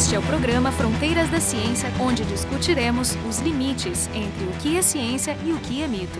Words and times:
Este 0.00 0.14
é 0.14 0.18
o 0.18 0.22
programa 0.22 0.72
Fronteiras 0.72 1.28
da 1.28 1.38
Ciência, 1.40 1.90
onde 2.00 2.24
discutiremos 2.24 3.18
os 3.28 3.38
limites 3.40 4.08
entre 4.14 4.46
o 4.46 4.52
que 4.58 4.78
é 4.78 4.80
ciência 4.80 5.36
e 5.44 5.52
o 5.52 5.58
que 5.58 5.82
é 5.82 5.86
mito. 5.86 6.18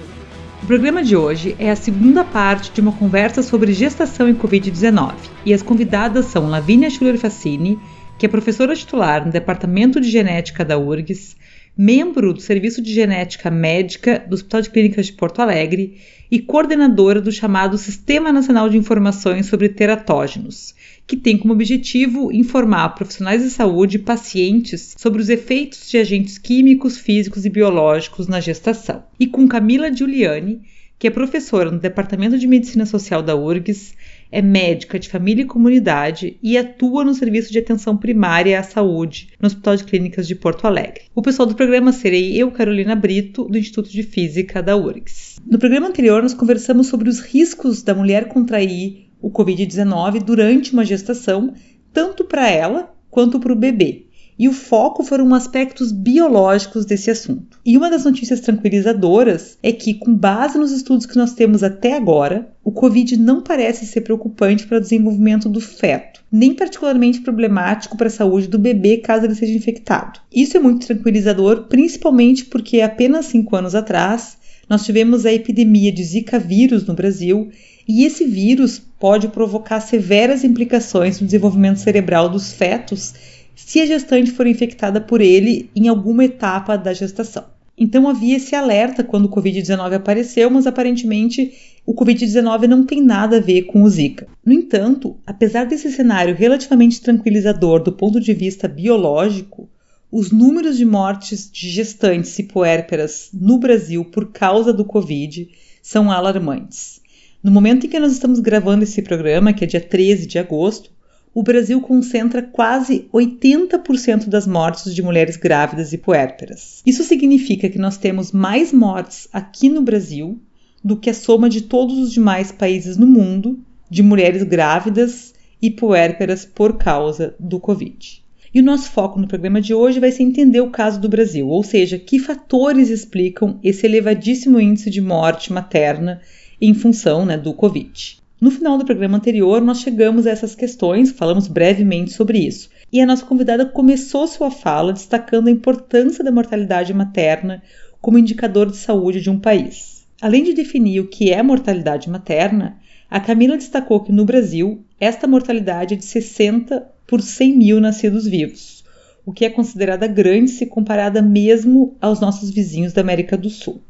O 0.63 0.67
programa 0.67 1.03
de 1.03 1.17
hoje 1.17 1.57
é 1.59 1.71
a 1.71 1.77
segunda 1.77 2.23
parte 2.23 2.71
de 2.73 2.83
uma 2.83 2.93
conversa 2.93 3.43
sobre 3.43 3.73
gestação 3.73 4.29
e 4.29 4.35
Covid-19. 4.35 5.15
E 5.47 5.55
as 5.55 5.63
convidadas 5.63 6.27
são 6.27 6.51
Lavínia 6.51 6.91
Schuller 6.91 7.17
Facini, 7.17 7.79
que 8.19 8.27
é 8.27 8.29
professora 8.29 8.77
titular 8.77 9.25
no 9.25 9.33
Departamento 9.33 9.99
de 9.99 10.11
Genética 10.11 10.63
da 10.63 10.77
URGS, 10.77 11.35
membro 11.75 12.35
do 12.35 12.41
Serviço 12.43 12.83
de 12.83 12.93
Genética 12.93 13.51
Médica 13.51 14.23
do 14.29 14.35
Hospital 14.35 14.61
de 14.61 14.69
Clínicas 14.69 15.07
de 15.07 15.15
Porto 15.15 15.41
Alegre 15.41 15.99
e 16.31 16.39
coordenadora 16.39 17.19
do 17.19 17.33
chamado 17.33 17.79
Sistema 17.79 18.31
Nacional 18.31 18.69
de 18.69 18.77
Informações 18.77 19.47
sobre 19.47 19.71
Teratógenos, 19.71 20.75
que 21.11 21.17
tem 21.17 21.37
como 21.37 21.53
objetivo 21.53 22.33
informar 22.33 22.91
profissionais 22.91 23.43
de 23.43 23.51
saúde 23.51 23.97
e 23.97 23.99
pacientes 23.99 24.95
sobre 24.97 25.21
os 25.21 25.29
efeitos 25.29 25.91
de 25.91 25.99
agentes 25.99 26.39
químicos, 26.39 26.99
físicos 26.99 27.45
e 27.45 27.51
biológicos 27.51 28.29
na 28.29 28.39
gestação. 28.39 29.03
E 29.19 29.27
com 29.27 29.49
Camila 29.49 29.93
Giuliani, 29.93 30.61
que 30.97 31.09
é 31.09 31.11
professora 31.11 31.69
no 31.69 31.81
Departamento 31.81 32.39
de 32.39 32.47
Medicina 32.47 32.87
Social 32.87 33.25
da 33.25 33.35
URGS, 33.35 33.93
é 34.31 34.41
médica 34.41 35.01
de 35.01 35.09
família 35.09 35.43
e 35.43 35.47
comunidade 35.47 36.37
e 36.41 36.57
atua 36.57 37.03
no 37.03 37.13
serviço 37.13 37.51
de 37.51 37.59
atenção 37.59 37.97
primária 37.97 38.61
à 38.61 38.63
saúde 38.63 39.31
no 39.41 39.49
Hospital 39.49 39.75
de 39.75 39.83
Clínicas 39.83 40.29
de 40.29 40.37
Porto 40.37 40.65
Alegre. 40.65 41.07
O 41.13 41.23
pessoal 41.23 41.49
do 41.49 41.57
programa 41.57 41.91
serei 41.91 42.41
eu, 42.41 42.53
Carolina 42.53 42.95
Brito, 42.95 43.47
do 43.47 43.59
Instituto 43.59 43.91
de 43.91 44.05
Física 44.05 44.63
da 44.63 44.77
URGS. 44.77 45.41
No 45.45 45.59
programa 45.59 45.89
anterior, 45.89 46.23
nós 46.23 46.35
conversamos 46.35 46.87
sobre 46.87 47.09
os 47.09 47.19
riscos 47.19 47.83
da 47.83 47.97
mulher 47.97 48.29
contrair 48.29 49.10
o 49.21 49.31
Covid-19 49.31 50.23
durante 50.23 50.73
uma 50.73 50.85
gestação, 50.85 51.55
tanto 51.93 52.25
para 52.25 52.49
ela 52.49 52.95
quanto 53.11 53.41
para 53.41 53.53
o 53.53 53.57
bebê 53.57 54.11
e 54.41 54.49
o 54.49 54.55
foco 54.55 55.05
foram 55.05 55.35
aspectos 55.35 55.93
biológicos 55.93 56.87
desse 56.87 57.11
assunto. 57.11 57.61
E 57.63 57.77
uma 57.77 57.91
das 57.91 58.07
notícias 58.07 58.41
tranquilizadoras 58.41 59.59
é 59.63 59.71
que, 59.71 59.93
com 59.93 60.15
base 60.15 60.57
nos 60.57 60.73
estudos 60.73 61.05
que 61.05 61.19
nós 61.19 61.35
temos 61.35 61.63
até 61.63 61.95
agora, 61.95 62.51
o 62.65 62.73
Covid 62.73 63.19
não 63.19 63.43
parece 63.43 63.85
ser 63.85 64.01
preocupante 64.01 64.67
para 64.67 64.79
o 64.79 64.81
desenvolvimento 64.81 65.47
do 65.47 65.61
feto, 65.61 66.25
nem 66.33 66.55
particularmente 66.55 67.21
problemático 67.21 67.99
para 67.99 68.07
a 68.07 68.11
saúde 68.11 68.49
do 68.49 68.59
bebê 68.59 68.97
caso 68.97 69.27
ele 69.27 69.35
seja 69.35 69.53
infectado. 69.53 70.19
Isso 70.35 70.57
é 70.57 70.61
muito 70.61 70.87
tranquilizador, 70.87 71.67
principalmente 71.69 72.47
porque 72.47 72.81
apenas 72.81 73.27
cinco 73.27 73.55
anos 73.57 73.75
atrás 73.75 74.39
nós 74.71 74.87
tivemos 74.87 75.27
a 75.27 75.33
epidemia 75.35 75.93
de 75.93 76.03
Zika 76.03 76.39
vírus 76.39 76.87
no 76.87 76.95
Brasil 76.95 77.51
e 77.87 78.07
esse 78.07 78.25
vírus 78.25 78.81
pode 79.01 79.29
provocar 79.29 79.81
severas 79.81 80.45
implicações 80.45 81.19
no 81.19 81.27
desenvolvimento 81.27 81.81
cerebral 81.81 82.29
dos 82.29 82.53
fetos 82.53 83.15
se 83.57 83.81
a 83.81 83.87
gestante 83.87 84.31
for 84.31 84.47
infectada 84.47 85.01
por 85.01 85.23
ele 85.23 85.71
em 85.75 85.89
alguma 85.89 86.25
etapa 86.25 86.77
da 86.77 86.93
gestação. 86.93 87.45
Então 87.79 88.07
havia 88.07 88.37
esse 88.37 88.55
alerta 88.55 89.03
quando 89.03 89.25
o 89.25 89.31
Covid-19 89.31 89.95
apareceu, 89.95 90.51
mas 90.51 90.67
aparentemente 90.67 91.51
o 91.87 91.95
Covid-19 91.95 92.67
não 92.67 92.85
tem 92.85 93.03
nada 93.03 93.39
a 93.39 93.41
ver 93.41 93.63
com 93.63 93.83
o 93.83 93.89
Zika. 93.89 94.29
No 94.45 94.53
entanto, 94.53 95.17
apesar 95.27 95.65
desse 95.65 95.91
cenário 95.91 96.35
relativamente 96.35 97.01
tranquilizador 97.01 97.83
do 97.83 97.93
ponto 97.93 98.21
de 98.21 98.35
vista 98.35 98.69
biológico, 98.69 99.67
os 100.13 100.31
números 100.31 100.77
de 100.77 100.85
mortes 100.85 101.51
de 101.51 101.71
gestantes 101.71 102.39
e 102.39 102.43
puérperas 102.43 103.31
no 103.33 103.59
Brasil 103.59 104.05
por 104.05 104.31
causa 104.31 104.75
do 104.75 104.85
Covid 104.85 105.49
são 105.83 106.11
alarmantes. 106.11 107.00
No 107.43 107.51
momento 107.51 107.87
em 107.87 107.89
que 107.89 107.99
nós 107.99 108.13
estamos 108.13 108.39
gravando 108.39 108.85
esse 108.85 109.01
programa, 109.01 109.55
que 109.55 109.65
é 109.65 109.67
dia 109.67 109.81
13 109.81 110.27
de 110.27 110.39
agosto, 110.39 110.91
o 111.33 111.43
Brasil 111.43 111.81
concentra 111.81 112.43
quase 112.43 113.09
80% 113.13 114.29
das 114.29 114.47
mortes 114.47 114.95
de 114.95 115.03
mulheres 115.03 115.39
grávidas 115.39 115.93
e 115.95 115.99
puérperas. 115.99 116.83
Isso 116.85 117.03
significa 117.03 117.71
que 117.71 117.79
nós 117.79 117.97
temos 117.97 118.31
mais 118.31 118.75
mortes 118.75 119.27
aqui 119.33 119.71
no 119.71 119.81
Brasil 119.81 120.39
do 120.85 120.97
que 120.97 121.09
a 121.09 121.15
soma 121.15 121.49
de 121.49 121.63
todos 121.63 121.99
os 121.99 122.13
demais 122.13 122.53
países 122.53 122.99
no 122.99 123.07
mundo 123.07 123.59
de 123.89 124.03
mulheres 124.03 124.43
grávidas 124.43 125.33
e 125.63 125.71
puérperas 125.71 126.45
por 126.45 126.77
causa 126.77 127.35
do 127.41 127.59
Covid. 127.59 128.23
E 128.53 128.61
o 128.61 128.65
nosso 128.65 128.91
foco 128.91 129.19
no 129.19 129.29
programa 129.29 129.61
de 129.61 129.73
hoje 129.73 130.01
vai 130.01 130.11
ser 130.11 130.25
entender 130.25 130.61
o 130.61 130.71
caso 130.71 131.01
do 131.01 131.09
Brasil, 131.09 131.49
ou 131.49 131.63
seja, 131.63 131.99
que 131.99 132.19
fatores 132.19 132.91
explicam 132.91 133.59
esse 133.63 133.87
elevadíssimo 133.87 134.59
índice 134.59 134.91
de 134.91 135.01
morte 135.01 135.53
materna 135.53 136.21
em 136.61 136.75
função 136.75 137.25
né, 137.25 137.39
do 137.39 137.55
Covid. 137.55 138.19
No 138.41 138.51
final 138.51 138.79
do 138.79 138.87
programa 138.87 139.19
anterior, 139.19 139.61
nós 139.61 139.81
chegamos 139.81 140.27
a 140.27 140.31
essas 140.31 140.55
questões, 140.55 141.11
falamos 141.11 141.47
brevemente 141.47 142.13
sobre 142.13 142.39
isso. 142.39 142.71
E 142.91 143.01
a 143.01 143.07
nossa 143.07 143.25
convidada 143.25 143.67
começou 143.67 144.27
sua 144.27 144.51
fala 144.51 144.93
destacando 144.93 145.49
a 145.49 145.51
importância 145.51 146.25
da 146.25 146.33
mortalidade 146.33 146.95
materna 146.95 147.63
como 148.01 148.19
indicador 148.19 148.71
de 148.71 148.79
saúde 148.79 149.21
de 149.21 149.29
um 149.29 149.39
país. 149.39 150.07
Além 150.21 150.43
de 150.43 150.55
definir 150.55 151.01
o 151.01 151.09
que 151.09 151.31
é 151.31 151.43
mortalidade 151.43 152.09
materna, 152.09 152.79
a 153.11 153.21
Camila 153.21 153.57
destacou 153.57 154.01
que 154.01 154.13
no 154.13 154.25
Brasil 154.25 154.85
esta 154.99 155.27
mortalidade 155.27 155.95
é 155.95 155.97
de 155.97 156.05
60 156.05 156.87
por 157.07 157.21
100 157.21 157.57
mil 157.57 157.81
nascidos 157.81 158.27
vivos, 158.27 158.85
o 159.27 159.33
que 159.33 159.45
é 159.45 159.51
considerada 159.51 160.07
grande 160.07 160.51
se 160.51 160.65
comparada 160.65 161.21
mesmo 161.21 161.97
aos 162.01 162.21
nossos 162.21 162.51
vizinhos 162.51 162.93
da 162.93 163.01
América 163.01 163.37
do 163.37 163.51
Sul. 163.51 163.83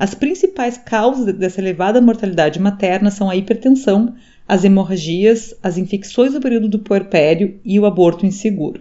As 0.00 0.14
principais 0.14 0.78
causas 0.78 1.34
dessa 1.34 1.60
elevada 1.60 2.00
mortalidade 2.00 2.58
materna 2.58 3.10
são 3.10 3.28
a 3.28 3.36
hipertensão, 3.36 4.14
as 4.48 4.64
hemorragias, 4.64 5.54
as 5.62 5.76
infecções 5.76 6.32
no 6.32 6.40
período 6.40 6.70
do 6.70 6.78
puerpério 6.78 7.60
e 7.62 7.78
o 7.78 7.84
aborto 7.84 8.24
inseguro. 8.24 8.80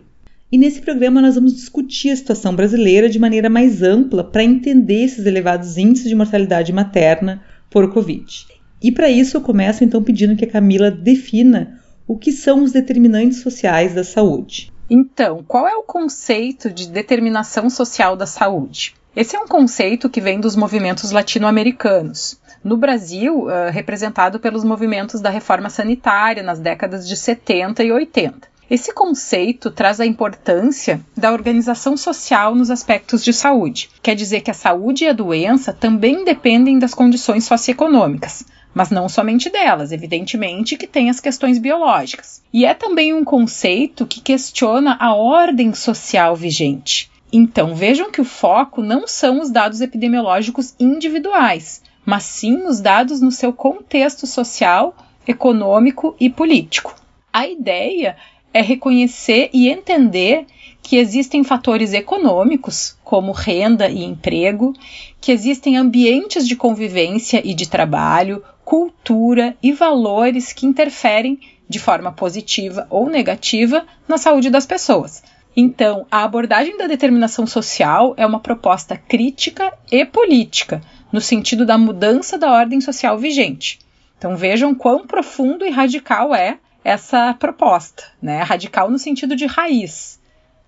E 0.50 0.58
nesse 0.58 0.80
programa 0.80 1.22
nós 1.22 1.36
vamos 1.36 1.54
discutir 1.54 2.12
a 2.12 2.16
situação 2.16 2.56
brasileira 2.56 3.10
de 3.10 3.20
maneira 3.20 3.50
mais 3.50 3.84
ampla 3.84 4.24
para 4.24 4.46
entender 4.46 5.04
esses 5.04 5.26
elevados 5.26 5.78
índices 5.78 6.08
de 6.08 6.16
mortalidade 6.16 6.72
materna 6.72 7.44
por 7.70 7.92
Covid. 7.92 8.48
E 8.82 8.90
para 8.90 9.10
isso 9.10 9.36
eu 9.36 9.42
começo 9.42 9.84
então 9.84 10.02
pedindo 10.02 10.38
que 10.38 10.46
a 10.46 10.50
Camila 10.50 10.90
defina 10.90 11.82
o 12.08 12.18
que 12.18 12.32
são 12.32 12.64
os 12.64 12.72
determinantes 12.72 13.42
sociais 13.42 13.94
da 13.94 14.06
saúde. 14.06 14.72
Então, 14.90 15.44
qual 15.46 15.68
é 15.68 15.76
o 15.76 15.84
conceito 15.84 16.72
de 16.72 16.88
determinação 16.88 17.70
social 17.70 18.16
da 18.16 18.26
saúde? 18.26 18.94
Esse 19.20 19.36
é 19.36 19.40
um 19.42 19.50
conceito 19.50 20.10
que 20.10 20.22
vem 20.22 20.40
dos 20.40 20.56
movimentos 20.56 21.12
latino-americanos. 21.12 22.40
No 22.64 22.78
Brasil, 22.78 23.48
uh, 23.48 23.70
representado 23.70 24.40
pelos 24.40 24.64
movimentos 24.64 25.20
da 25.20 25.30
reforma 25.30 25.70
sanitária 25.70 26.42
nas 26.42 26.58
décadas 26.58 27.06
de 27.06 27.18
70 27.18 27.84
e 27.84 27.92
80. 27.92 28.48
Esse 28.72 28.94
conceito 28.94 29.72
traz 29.72 30.00
a 30.00 30.06
importância 30.06 31.02
da 31.18 31.34
organização 31.34 31.98
social 31.98 32.56
nos 32.56 32.72
aspectos 32.72 33.22
de 33.22 33.34
saúde. 33.34 33.90
Quer 34.02 34.16
dizer 34.16 34.40
que 34.40 34.52
a 34.52 34.54
saúde 34.54 35.04
e 35.04 35.10
a 35.10 35.14
doença 35.14 35.74
também 35.74 36.24
dependem 36.24 36.80
das 36.80 36.94
condições 36.94 37.44
socioeconômicas, 37.44 38.46
mas 38.74 38.90
não 38.90 39.10
somente 39.10 39.50
delas, 39.50 39.92
evidentemente 39.92 40.78
que 40.78 40.88
tem 40.88 41.10
as 41.10 41.20
questões 41.20 41.58
biológicas. 41.58 42.42
E 42.54 42.64
é 42.64 42.74
também 42.74 43.14
um 43.14 43.26
conceito 43.26 44.08
que 44.08 44.22
questiona 44.22 44.96
a 44.98 45.14
ordem 45.14 45.74
social 45.74 46.38
vigente. 46.38 47.09
Então, 47.32 47.76
vejam 47.76 48.12
que 48.12 48.22
o 48.22 48.26
foco 48.26 48.82
não 48.82 49.08
são 49.08 49.40
os 49.40 49.52
dados 49.52 49.82
epidemiológicos 49.82 50.74
individuais, 50.80 51.82
mas 52.04 52.24
sim 52.24 52.66
os 52.66 52.82
dados 52.82 53.22
no 53.22 53.32
seu 53.32 53.54
contexto 53.54 54.26
social, 54.26 54.96
econômico 55.28 56.16
e 56.20 56.30
político. 56.30 56.96
A 57.32 57.48
ideia 57.48 58.18
é 58.52 58.62
reconhecer 58.62 59.50
e 59.54 59.70
entender 59.70 60.48
que 60.82 60.98
existem 60.98 61.44
fatores 61.44 61.94
econômicos, 61.94 62.98
como 63.04 63.32
renda 63.32 63.88
e 63.90 64.04
emprego, 64.04 64.74
que 65.22 65.32
existem 65.32 65.78
ambientes 65.78 66.48
de 66.48 66.56
convivência 66.56 67.42
e 67.46 67.54
de 67.54 67.70
trabalho, 67.70 68.44
cultura 68.66 69.56
e 69.62 69.72
valores 69.72 70.52
que 70.52 70.66
interferem 70.66 71.40
de 71.68 71.78
forma 71.78 72.12
positiva 72.12 72.88
ou 72.90 73.08
negativa 73.08 73.86
na 74.08 74.18
saúde 74.18 74.50
das 74.50 74.66
pessoas. 74.66 75.22
Então, 75.56 76.06
a 76.12 76.24
abordagem 76.24 76.78
da 76.78 76.88
determinação 76.88 77.46
social 77.48 78.14
é 78.18 78.26
uma 78.26 78.40
proposta 78.40 78.96
crítica 78.96 79.74
e 79.92 80.06
política, 80.06 80.82
no 81.12 81.20
sentido 81.20 81.66
da 81.66 81.78
mudança 81.78 82.38
da 82.38 82.52
ordem 82.52 82.80
social 82.80 83.18
vigente. 83.18 83.80
Então, 84.18 84.36
vejam 84.36 84.76
quão 84.76 85.08
profundo 85.08 85.66
e 85.66 85.70
radical 85.70 86.36
é 86.36 86.60
essa 86.84 87.34
proposta, 87.34 88.04
né? 88.22 88.42
Radical 88.42 88.90
no 88.90 89.00
sentido 89.00 89.36
de 89.36 89.46
raiz, 89.46 90.20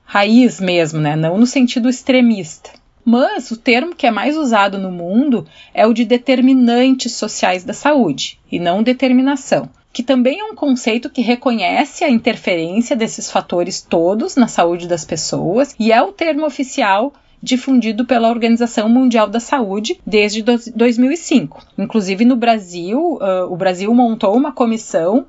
raiz 0.03 0.59
mesmo, 0.59 0.99
né? 0.99 1.15
Não 1.15 1.37
no 1.37 1.45
sentido 1.45 1.89
extremista. 1.89 2.71
Mas 3.03 3.49
o 3.49 3.57
termo 3.57 3.95
que 3.95 4.05
é 4.05 4.11
mais 4.11 4.37
usado 4.37 4.77
no 4.77 4.91
mundo 4.91 5.47
é 5.73 5.87
o 5.87 5.93
de 5.93 6.05
determinantes 6.05 7.13
sociais 7.13 7.63
da 7.63 7.73
saúde, 7.73 8.39
e 8.51 8.59
não 8.59 8.83
determinação 8.83 9.69
que 9.93 10.03
também 10.03 10.39
é 10.39 10.43
um 10.45 10.55
conceito 10.55 11.09
que 11.09 11.21
reconhece 11.21 12.03
a 12.03 12.09
interferência 12.09 12.95
desses 12.95 13.29
fatores 13.29 13.81
todos 13.81 14.35
na 14.35 14.47
saúde 14.47 14.88
das 14.88 15.03
pessoas 15.03 15.75
e 15.79 15.91
é 15.91 16.01
o 16.01 16.11
termo 16.11 16.45
oficial 16.45 17.13
difundido 17.41 18.05
pela 18.05 18.29
Organização 18.29 18.88
Mundial 18.88 19.27
da 19.27 19.39
Saúde 19.39 19.99
desde 20.05 20.43
2005. 20.43 21.65
Inclusive 21.77 22.23
no 22.23 22.35
Brasil, 22.35 22.99
uh, 23.15 23.51
o 23.51 23.55
Brasil 23.55 23.93
montou 23.93 24.35
uma 24.35 24.51
comissão 24.51 25.25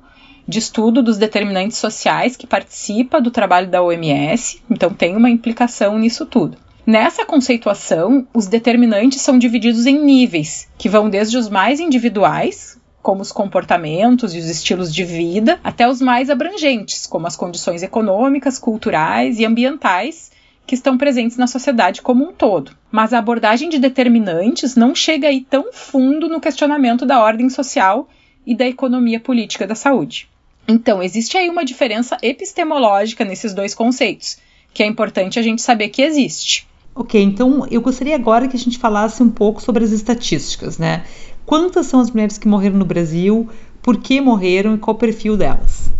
de 0.47 0.59
estudo 0.59 1.01
dos 1.01 1.17
determinantes 1.17 1.77
sociais 1.77 2.35
que 2.35 2.45
participa 2.45 3.19
do 3.19 3.31
trabalho 3.31 3.69
da 3.69 3.81
OMS, 3.81 4.61
então 4.69 4.93
tem 4.93 5.15
uma 5.15 5.29
implicação 5.29 5.97
nisso 5.97 6.25
tudo. 6.25 6.57
Nessa 6.85 7.25
conceituação, 7.25 8.27
os 8.33 8.45
determinantes 8.45 9.21
são 9.21 9.39
divididos 9.39 9.85
em 9.85 9.97
níveis, 10.03 10.67
que 10.77 10.89
vão 10.89 11.09
desde 11.09 11.37
os 11.37 11.47
mais 11.47 11.79
individuais, 11.79 12.77
como 13.03 13.21
os 13.21 13.33
comportamentos 13.33 14.33
e 14.33 14.39
os 14.39 14.49
estilos 14.49 14.91
de 14.91 15.03
vida, 15.03 15.59
até 15.61 15.87
os 15.87 15.99
mais 15.99 16.29
abrangentes, 16.29 17.05
como 17.05 17.27
as 17.27 17.35
condições 17.35 17.83
econômicas, 17.83 18.57
culturais 18.57 19.39
e 19.39 19.45
ambientais 19.45 20.31
que 20.65 20.73
estão 20.73 20.97
presentes 20.97 21.35
na 21.35 21.45
sociedade 21.45 22.01
como 22.01 22.23
um 22.23 22.31
todo. 22.31 22.71
Mas 22.89 23.11
a 23.11 23.19
abordagem 23.19 23.67
de 23.67 23.77
determinantes 23.77 24.77
não 24.77 24.95
chega 24.95 25.27
aí 25.27 25.41
tão 25.41 25.73
fundo 25.73 26.29
no 26.29 26.39
questionamento 26.39 27.05
da 27.05 27.21
ordem 27.21 27.49
social 27.49 28.07
e 28.47 28.55
da 28.55 28.65
economia 28.65 29.19
política 29.19 29.67
da 29.67 29.75
saúde. 29.75 30.29
Então, 30.65 31.03
existe 31.03 31.37
aí 31.37 31.49
uma 31.49 31.65
diferença 31.65 32.17
epistemológica 32.21 33.25
nesses 33.25 33.53
dois 33.53 33.75
conceitos, 33.75 34.37
que 34.73 34.81
é 34.81 34.85
importante 34.85 35.37
a 35.37 35.41
gente 35.41 35.61
saber 35.61 35.89
que 35.89 36.01
existe. 36.01 36.65
Ok, 36.95 37.21
então 37.21 37.67
eu 37.69 37.81
gostaria 37.81 38.15
agora 38.15 38.47
que 38.47 38.55
a 38.55 38.59
gente 38.59 38.77
falasse 38.77 39.21
um 39.21 39.29
pouco 39.29 39.61
sobre 39.61 39.83
as 39.83 39.91
estatísticas, 39.91 40.77
né? 40.77 41.03
Quantas 41.45 41.87
são 41.87 41.99
as 41.99 42.09
mulheres 42.09 42.37
que 42.37 42.47
morreram 42.47 42.77
no 42.77 42.85
Brasil, 42.85 43.49
por 43.81 43.97
que 43.97 44.21
morreram 44.21 44.75
e 44.75 44.77
qual 44.77 44.95
o 44.95 44.99
perfil 44.99 45.35
delas? 45.35 45.91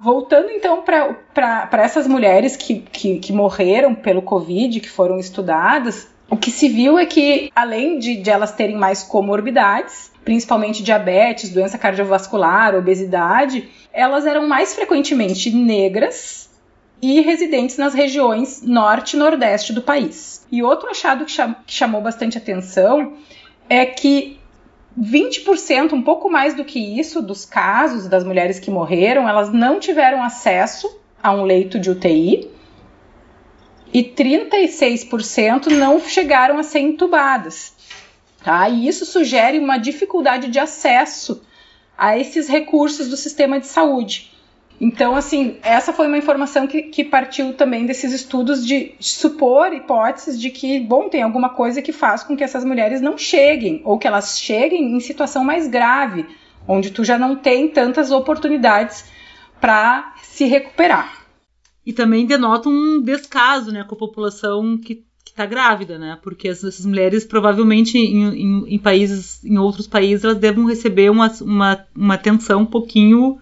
Voltando 0.00 0.50
então 0.50 0.82
para 0.82 1.82
essas 1.82 2.06
mulheres 2.06 2.56
que, 2.56 2.80
que, 2.80 3.18
que, 3.18 3.32
morreram 3.32 3.94
pelo 3.94 4.22
Covid, 4.22 4.80
que 4.80 4.88
foram 4.88 5.18
estudadas, 5.18 6.08
o 6.30 6.36
que 6.36 6.50
se 6.50 6.68
viu 6.68 6.98
é 6.98 7.04
que, 7.04 7.50
além 7.54 7.98
de, 7.98 8.16
de 8.16 8.30
elas 8.30 8.52
terem 8.52 8.76
mais 8.76 9.02
comorbidades, 9.02 10.12
principalmente 10.24 10.82
diabetes, 10.82 11.50
doença 11.50 11.76
cardiovascular, 11.76 12.74
obesidade, 12.74 13.68
elas 13.92 14.24
eram 14.24 14.46
mais 14.46 14.74
frequentemente 14.74 15.50
negras 15.50 16.48
e 17.00 17.20
residentes 17.20 17.76
nas 17.76 17.94
regiões 17.94 18.62
norte 18.62 19.16
e 19.16 19.18
nordeste 19.18 19.72
do 19.72 19.82
país. 19.82 20.46
E 20.50 20.62
outro 20.62 20.90
achado 20.90 21.24
que, 21.24 21.30
cham 21.30 21.56
que 21.66 21.72
chamou 21.72 22.00
bastante 22.00 22.38
atenção 22.38 23.14
é 23.68 23.84
que 23.86 24.37
20%, 24.98 25.92
um 25.92 26.02
pouco 26.02 26.28
mais 26.28 26.54
do 26.54 26.64
que 26.64 26.98
isso, 26.98 27.22
dos 27.22 27.44
casos 27.44 28.08
das 28.08 28.24
mulheres 28.24 28.58
que 28.58 28.70
morreram, 28.70 29.28
elas 29.28 29.52
não 29.52 29.78
tiveram 29.78 30.22
acesso 30.22 30.98
a 31.22 31.32
um 31.32 31.44
leito 31.44 31.78
de 31.78 31.90
UTI 31.90 32.50
e 33.92 34.02
36% 34.02 35.66
não 35.68 36.00
chegaram 36.00 36.58
a 36.58 36.62
ser 36.62 36.80
entubadas. 36.80 37.74
Tá? 38.42 38.68
E 38.68 38.88
isso 38.88 39.06
sugere 39.06 39.58
uma 39.58 39.78
dificuldade 39.78 40.48
de 40.48 40.58
acesso 40.58 41.42
a 41.96 42.18
esses 42.18 42.48
recursos 42.48 43.08
do 43.08 43.16
sistema 43.16 43.58
de 43.58 43.66
saúde. 43.66 44.32
Então, 44.80 45.16
assim, 45.16 45.56
essa 45.62 45.92
foi 45.92 46.06
uma 46.06 46.18
informação 46.18 46.66
que, 46.66 46.82
que 46.82 47.02
partiu 47.02 47.52
também 47.54 47.84
desses 47.84 48.12
estudos 48.12 48.64
de 48.64 48.94
supor 49.00 49.72
hipóteses 49.72 50.40
de 50.40 50.50
que, 50.50 50.78
bom, 50.78 51.08
tem 51.08 51.22
alguma 51.22 51.48
coisa 51.48 51.82
que 51.82 51.92
faz 51.92 52.22
com 52.22 52.36
que 52.36 52.44
essas 52.44 52.64
mulheres 52.64 53.00
não 53.00 53.18
cheguem, 53.18 53.82
ou 53.84 53.98
que 53.98 54.06
elas 54.06 54.38
cheguem 54.38 54.94
em 54.94 55.00
situação 55.00 55.42
mais 55.42 55.66
grave, 55.66 56.26
onde 56.66 56.90
tu 56.90 57.02
já 57.02 57.18
não 57.18 57.34
tem 57.34 57.68
tantas 57.68 58.12
oportunidades 58.12 59.04
para 59.60 60.14
se 60.22 60.44
recuperar. 60.44 61.26
E 61.84 61.92
também 61.92 62.26
denota 62.26 62.68
um 62.68 63.02
descaso 63.02 63.72
né, 63.72 63.82
com 63.82 63.96
a 63.96 63.98
população 63.98 64.78
que 64.78 65.04
está 65.26 65.46
grávida, 65.46 65.98
né? 65.98 66.18
Porque 66.22 66.48
essas 66.48 66.84
mulheres 66.84 67.24
provavelmente 67.24 67.96
em, 67.96 68.24
em, 68.28 68.74
em, 68.74 68.78
países, 68.78 69.44
em 69.44 69.58
outros 69.58 69.86
países, 69.86 70.24
elas 70.24 70.38
devem 70.38 70.66
receber 70.66 71.10
uma, 71.10 71.32
uma, 71.40 71.86
uma 71.96 72.14
atenção 72.14 72.62
um 72.62 72.66
pouquinho 72.66 73.38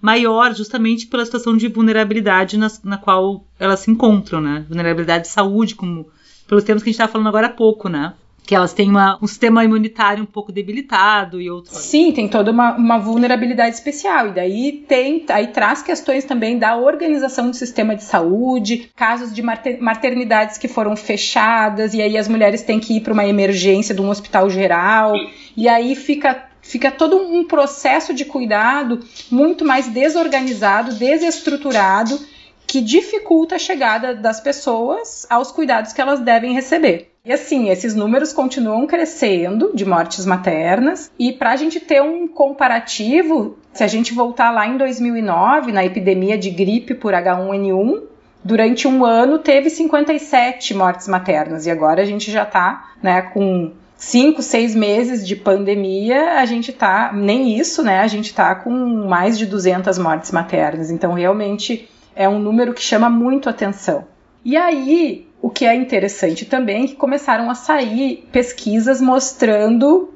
maior, 0.00 0.54
justamente 0.54 1.06
pela 1.06 1.24
situação 1.24 1.56
de 1.56 1.68
vulnerabilidade 1.68 2.58
na, 2.58 2.68
na 2.84 2.98
qual 2.98 3.44
elas 3.58 3.80
se 3.80 3.90
encontram, 3.90 4.40
né? 4.40 4.64
Vulnerabilidade 4.68 5.24
de 5.24 5.30
saúde, 5.30 5.74
como 5.74 6.06
pelos 6.46 6.64
termos 6.64 6.82
que 6.82 6.88
a 6.88 6.92
gente 6.92 6.96
estava 6.96 7.12
falando 7.12 7.28
agora 7.28 7.48
há 7.48 7.50
pouco, 7.50 7.88
né? 7.88 8.14
que 8.46 8.54
elas 8.54 8.72
têm 8.72 8.88
uma, 8.88 9.18
um 9.20 9.26
sistema 9.26 9.64
imunitário 9.64 10.22
um 10.22 10.26
pouco 10.26 10.52
debilitado 10.52 11.40
e 11.40 11.50
outros. 11.50 11.76
Sim, 11.78 12.12
tem 12.12 12.28
toda 12.28 12.52
uma, 12.52 12.76
uma, 12.76 12.96
vulnerabilidade 12.96 13.74
especial. 13.74 14.28
E 14.28 14.32
daí 14.32 14.72
tem, 14.86 15.26
aí 15.28 15.48
traz 15.48 15.82
questões 15.82 16.24
também 16.24 16.56
da 16.56 16.76
organização 16.76 17.50
do 17.50 17.56
sistema 17.56 17.96
de 17.96 18.04
saúde, 18.04 18.88
casos 18.94 19.34
de 19.34 19.42
maternidades 19.42 20.56
que 20.56 20.68
foram 20.68 20.94
fechadas, 20.94 21.92
e 21.92 22.00
aí 22.00 22.16
as 22.16 22.28
mulheres 22.28 22.62
têm 22.62 22.78
que 22.78 22.96
ir 22.96 23.00
para 23.00 23.12
uma 23.12 23.26
emergência 23.26 23.92
de 23.92 24.00
um 24.00 24.08
hospital 24.08 24.48
geral, 24.48 25.14
e 25.56 25.68
aí 25.68 25.96
fica 25.96 26.46
fica 26.66 26.90
todo 26.90 27.16
um 27.16 27.44
processo 27.44 28.12
de 28.12 28.24
cuidado 28.24 29.00
muito 29.30 29.64
mais 29.64 29.88
desorganizado, 29.88 30.94
desestruturado, 30.94 32.18
que 32.66 32.80
dificulta 32.80 33.54
a 33.54 33.58
chegada 33.58 34.14
das 34.14 34.40
pessoas 34.40 35.26
aos 35.30 35.52
cuidados 35.52 35.92
que 35.92 36.00
elas 36.00 36.20
devem 36.20 36.52
receber. 36.52 37.12
E 37.24 37.32
assim, 37.32 37.70
esses 37.70 37.94
números 37.94 38.32
continuam 38.32 38.86
crescendo 38.86 39.72
de 39.74 39.84
mortes 39.84 40.26
maternas, 40.26 41.10
e 41.18 41.32
para 41.32 41.52
a 41.52 41.56
gente 41.56 41.80
ter 41.80 42.02
um 42.02 42.26
comparativo, 42.28 43.58
se 43.72 43.82
a 43.82 43.88
gente 43.88 44.12
voltar 44.12 44.50
lá 44.50 44.66
em 44.66 44.76
2009, 44.76 45.72
na 45.72 45.84
epidemia 45.84 46.36
de 46.36 46.50
gripe 46.50 46.94
por 46.94 47.14
H1N1, 47.14 48.02
durante 48.44 48.86
um 48.86 49.04
ano 49.04 49.38
teve 49.38 49.70
57 49.70 50.74
mortes 50.74 51.08
maternas, 51.08 51.66
e 51.66 51.70
agora 51.70 52.02
a 52.02 52.06
gente 52.06 52.30
já 52.30 52.44
está 52.44 52.90
né, 53.02 53.22
com 53.22 53.72
cinco, 53.96 54.42
seis 54.42 54.74
meses 54.74 55.26
de 55.26 55.34
pandemia, 55.34 56.38
a 56.38 56.46
gente 56.46 56.72
tá, 56.72 57.12
nem 57.12 57.58
isso, 57.58 57.82
né? 57.82 58.00
A 58.00 58.06
gente 58.06 58.34
tá 58.34 58.54
com 58.54 58.70
mais 58.70 59.38
de 59.38 59.46
200 59.46 59.98
mortes 59.98 60.30
maternas. 60.30 60.90
Então, 60.90 61.14
realmente 61.14 61.88
é 62.14 62.28
um 62.28 62.38
número 62.38 62.74
que 62.74 62.82
chama 62.82 63.08
muito 63.08 63.48
atenção. 63.48 64.06
E 64.44 64.56
aí, 64.56 65.28
o 65.40 65.50
que 65.50 65.64
é 65.64 65.74
interessante 65.74 66.44
também 66.44 66.84
é 66.84 66.86
que 66.88 66.94
começaram 66.94 67.50
a 67.50 67.54
sair 67.54 68.28
pesquisas 68.30 69.00
mostrando 69.00 70.14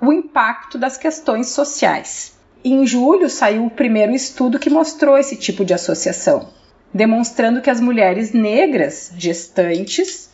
o 0.00 0.12
impacto 0.12 0.78
das 0.78 0.96
questões 0.96 1.48
sociais. 1.48 2.36
Em 2.64 2.86
julho 2.86 3.28
saiu 3.28 3.66
o 3.66 3.70
primeiro 3.70 4.14
estudo 4.14 4.58
que 4.58 4.70
mostrou 4.70 5.18
esse 5.18 5.36
tipo 5.36 5.64
de 5.64 5.74
associação, 5.74 6.48
demonstrando 6.94 7.60
que 7.60 7.70
as 7.70 7.80
mulheres 7.80 8.32
negras 8.32 9.12
gestantes 9.16 10.30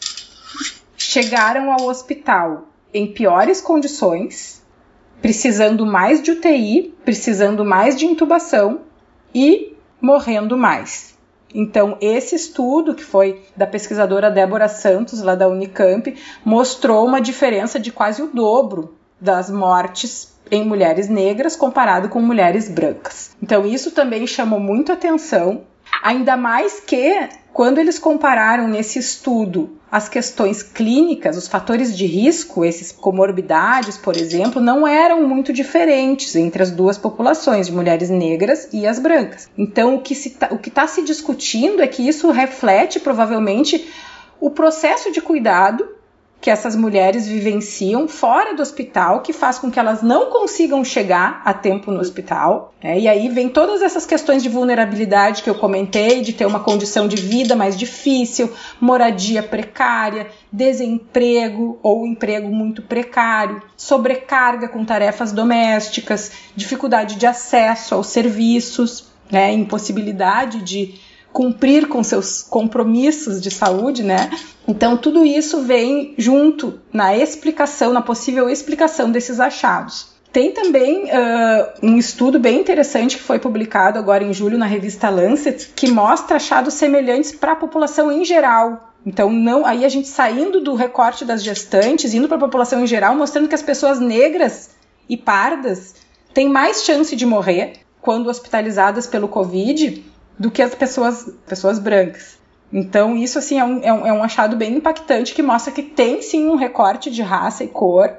chegaram 0.96 1.72
ao 1.72 1.86
hospital 1.86 2.67
em 2.92 3.12
piores 3.12 3.60
condições, 3.60 4.62
precisando 5.20 5.84
mais 5.84 6.22
de 6.22 6.32
UTI, 6.32 6.94
precisando 7.04 7.64
mais 7.64 7.96
de 7.96 8.06
intubação 8.06 8.80
e 9.34 9.76
morrendo 10.00 10.56
mais. 10.56 11.16
Então, 11.54 11.96
esse 12.00 12.34
estudo, 12.34 12.94
que 12.94 13.02
foi 13.02 13.42
da 13.56 13.66
pesquisadora 13.66 14.30
Débora 14.30 14.68
Santos, 14.68 15.22
lá 15.22 15.34
da 15.34 15.48
Unicamp, 15.48 16.14
mostrou 16.44 17.06
uma 17.06 17.20
diferença 17.20 17.80
de 17.80 17.90
quase 17.90 18.22
o 18.22 18.26
dobro 18.26 18.94
das 19.20 19.50
mortes 19.50 20.36
em 20.50 20.64
mulheres 20.64 21.08
negras 21.08 21.56
comparado 21.56 22.08
com 22.08 22.20
mulheres 22.20 22.68
brancas. 22.68 23.36
Então, 23.42 23.66
isso 23.66 23.90
também 23.90 24.26
chamou 24.26 24.60
muito 24.60 24.92
atenção, 24.92 25.62
ainda 26.02 26.36
mais 26.36 26.80
que 26.80 27.28
quando 27.52 27.78
eles 27.78 27.98
compararam 27.98 28.68
nesse 28.68 28.98
estudo 28.98 29.78
as 29.90 30.08
questões 30.08 30.62
clínicas, 30.62 31.36
os 31.36 31.48
fatores 31.48 31.96
de 31.96 32.06
risco, 32.06 32.64
esses 32.64 32.92
comorbidades, 32.92 33.96
por 33.96 34.16
exemplo, 34.16 34.60
não 34.60 34.86
eram 34.86 35.26
muito 35.26 35.52
diferentes 35.52 36.36
entre 36.36 36.62
as 36.62 36.70
duas 36.70 36.98
populações, 36.98 37.66
de 37.66 37.72
mulheres 37.72 38.10
negras 38.10 38.68
e 38.72 38.86
as 38.86 38.98
brancas. 38.98 39.48
Então, 39.56 39.96
o 39.96 40.00
que 40.00 40.14
tá, 40.30 40.50
está 40.52 40.86
se 40.86 41.02
discutindo 41.02 41.82
é 41.82 41.86
que 41.86 42.06
isso 42.06 42.30
reflete 42.30 43.00
provavelmente 43.00 43.88
o 44.40 44.50
processo 44.50 45.10
de 45.10 45.20
cuidado 45.20 45.97
que 46.40 46.50
essas 46.50 46.76
mulheres 46.76 47.26
vivenciam 47.26 48.06
fora 48.06 48.54
do 48.54 48.62
hospital, 48.62 49.22
que 49.22 49.32
faz 49.32 49.58
com 49.58 49.70
que 49.70 49.78
elas 49.78 50.02
não 50.02 50.26
consigam 50.26 50.84
chegar 50.84 51.42
a 51.44 51.52
tempo 51.52 51.90
no 51.90 51.98
hospital. 51.98 52.72
Né? 52.82 53.00
E 53.00 53.08
aí 53.08 53.28
vem 53.28 53.48
todas 53.48 53.82
essas 53.82 54.06
questões 54.06 54.42
de 54.42 54.48
vulnerabilidade 54.48 55.42
que 55.42 55.50
eu 55.50 55.54
comentei, 55.56 56.20
de 56.20 56.32
ter 56.32 56.46
uma 56.46 56.60
condição 56.60 57.08
de 57.08 57.16
vida 57.16 57.56
mais 57.56 57.76
difícil, 57.76 58.52
moradia 58.80 59.42
precária, 59.42 60.28
desemprego 60.52 61.78
ou 61.82 62.06
emprego 62.06 62.48
muito 62.48 62.82
precário, 62.82 63.60
sobrecarga 63.76 64.68
com 64.68 64.84
tarefas 64.84 65.32
domésticas, 65.32 66.30
dificuldade 66.54 67.16
de 67.16 67.26
acesso 67.26 67.96
aos 67.96 68.06
serviços, 68.06 69.08
né? 69.28 69.52
impossibilidade 69.52 70.62
de 70.62 71.07
cumprir 71.32 71.88
com 71.88 72.02
seus 72.02 72.42
compromissos 72.42 73.40
de 73.40 73.50
saúde, 73.50 74.02
né? 74.02 74.30
Então 74.66 74.96
tudo 74.96 75.24
isso 75.24 75.62
vem 75.62 76.14
junto 76.18 76.80
na 76.92 77.16
explicação, 77.16 77.92
na 77.92 78.02
possível 78.02 78.48
explicação 78.48 79.10
desses 79.10 79.38
achados. 79.40 80.16
Tem 80.32 80.52
também 80.52 81.04
uh, 81.04 81.68
um 81.82 81.96
estudo 81.96 82.38
bem 82.38 82.60
interessante 82.60 83.16
que 83.16 83.22
foi 83.22 83.38
publicado 83.38 83.98
agora 83.98 84.22
em 84.22 84.32
julho 84.32 84.58
na 84.58 84.66
revista 84.66 85.08
Lancet, 85.08 85.70
que 85.74 85.90
mostra 85.90 86.36
achados 86.36 86.74
semelhantes 86.74 87.32
para 87.32 87.52
a 87.52 87.56
população 87.56 88.12
em 88.12 88.24
geral. 88.24 88.92
Então, 89.06 89.32
não, 89.32 89.64
aí 89.64 89.86
a 89.86 89.88
gente 89.88 90.06
saindo 90.06 90.60
do 90.60 90.74
recorte 90.74 91.24
das 91.24 91.42
gestantes, 91.42 92.12
indo 92.12 92.28
para 92.28 92.36
a 92.36 92.40
população 92.40 92.82
em 92.82 92.86
geral, 92.86 93.16
mostrando 93.16 93.48
que 93.48 93.54
as 93.54 93.62
pessoas 93.62 93.98
negras 93.98 94.70
e 95.08 95.16
pardas 95.16 95.94
têm 96.34 96.48
mais 96.48 96.84
chance 96.84 97.16
de 97.16 97.24
morrer 97.24 97.80
quando 98.02 98.28
hospitalizadas 98.28 99.06
pelo 99.06 99.28
Covid 99.28 100.04
do 100.38 100.50
que 100.50 100.62
as 100.62 100.74
pessoas, 100.74 101.28
pessoas 101.46 101.78
brancas. 101.78 102.38
Então, 102.72 103.16
isso 103.16 103.38
assim 103.38 103.58
é 103.58 103.64
um, 103.64 103.80
é 103.82 103.92
um, 103.92 104.06
é 104.06 104.12
um 104.12 104.22
achado 104.22 104.56
bem 104.56 104.76
impactante 104.76 105.34
que 105.34 105.42
mostra 105.42 105.72
que 105.72 105.82
tem 105.82 106.20
sim 106.20 106.48
um 106.48 106.56
recorte 106.56 107.10
de 107.10 107.22
raça 107.22 107.64
e 107.64 107.68
cor 107.68 108.12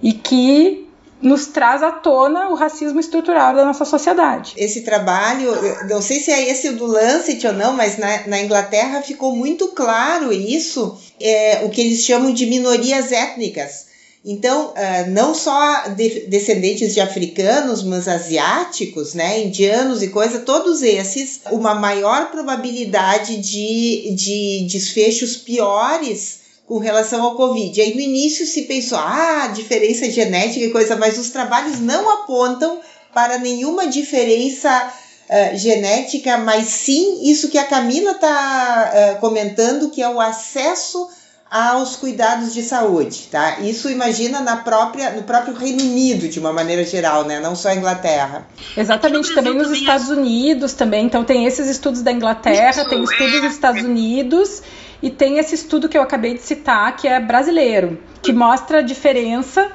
e 0.00 0.12
que 0.12 0.88
nos 1.20 1.46
traz 1.46 1.82
à 1.82 1.92
tona 1.92 2.48
o 2.48 2.54
racismo 2.54 2.98
estrutural 2.98 3.54
da 3.54 3.64
nossa 3.64 3.84
sociedade. 3.84 4.54
Esse 4.56 4.82
trabalho, 4.82 5.52
não 5.88 6.02
sei 6.02 6.18
se 6.18 6.32
é 6.32 6.48
esse 6.50 6.70
do 6.72 6.84
Lancet 6.84 7.46
ou 7.46 7.52
não, 7.52 7.72
mas 7.72 7.96
na, 7.96 8.26
na 8.26 8.40
Inglaterra 8.40 9.00
ficou 9.02 9.34
muito 9.34 9.68
claro 9.68 10.32
isso, 10.32 10.98
é, 11.20 11.62
o 11.64 11.70
que 11.70 11.80
eles 11.80 12.04
chamam 12.04 12.32
de 12.32 12.46
minorias 12.46 13.12
étnicas. 13.12 13.91
Então, 14.24 14.68
uh, 14.68 15.10
não 15.10 15.34
só 15.34 15.88
de, 15.88 16.26
descendentes 16.28 16.94
de 16.94 17.00
africanos, 17.00 17.82
mas 17.82 18.06
asiáticos, 18.06 19.14
né, 19.14 19.42
indianos 19.42 20.00
e 20.00 20.08
coisa, 20.08 20.38
todos 20.38 20.80
esses, 20.80 21.40
uma 21.50 21.74
maior 21.74 22.30
probabilidade 22.30 23.36
de, 23.38 24.14
de 24.14 24.68
desfechos 24.70 25.36
piores 25.36 26.40
com 26.68 26.78
relação 26.78 27.22
ao 27.24 27.34
Covid. 27.34 27.80
Aí 27.80 27.94
no 27.94 28.00
início 28.00 28.46
se 28.46 28.62
pensou, 28.62 28.96
ah, 28.96 29.50
diferença 29.52 30.08
genética 30.08 30.64
e 30.66 30.70
coisa, 30.70 30.94
mas 30.94 31.18
os 31.18 31.30
trabalhos 31.30 31.80
não 31.80 32.08
apontam 32.08 32.80
para 33.12 33.38
nenhuma 33.38 33.88
diferença 33.88 34.92
uh, 35.28 35.56
genética, 35.56 36.38
mas 36.38 36.68
sim 36.68 37.28
isso 37.28 37.48
que 37.48 37.58
a 37.58 37.64
Camila 37.64 38.12
está 38.12 38.92
uh, 38.94 39.20
comentando, 39.20 39.90
que 39.90 40.00
é 40.00 40.08
o 40.08 40.20
acesso 40.20 41.08
aos 41.52 41.96
cuidados 41.96 42.54
de 42.54 42.62
saúde, 42.62 43.28
tá? 43.30 43.60
Isso 43.60 43.90
imagina 43.90 44.40
na 44.40 44.56
própria, 44.56 45.10
no 45.10 45.22
próprio 45.22 45.54
Reino 45.54 45.82
Unido, 45.82 46.26
de 46.26 46.40
uma 46.40 46.50
maneira 46.50 46.82
geral, 46.82 47.24
né? 47.24 47.40
Não 47.40 47.54
só 47.54 47.68
a 47.68 47.74
Inglaterra. 47.74 48.46
Exatamente, 48.74 49.34
também 49.34 49.52
nos 49.52 49.70
Estados 49.70 50.08
Unidos 50.08 50.72
também. 50.72 51.04
Então 51.04 51.22
tem 51.22 51.44
esses 51.44 51.68
estudos 51.68 52.00
da 52.00 52.10
Inglaterra, 52.10 52.70
Isso, 52.70 52.88
tem 52.88 53.04
estudos 53.04 53.34
é, 53.34 53.40
dos 53.40 53.52
Estados 53.52 53.82
Unidos 53.82 54.62
e 55.02 55.10
tem 55.10 55.36
esse 55.36 55.54
estudo 55.54 55.90
que 55.90 55.98
eu 55.98 56.02
acabei 56.02 56.32
de 56.32 56.42
citar, 56.42 56.96
que 56.96 57.06
é 57.06 57.20
brasileiro, 57.20 58.00
que 58.22 58.32
mostra 58.32 58.78
a 58.78 58.82
diferença 58.82 59.70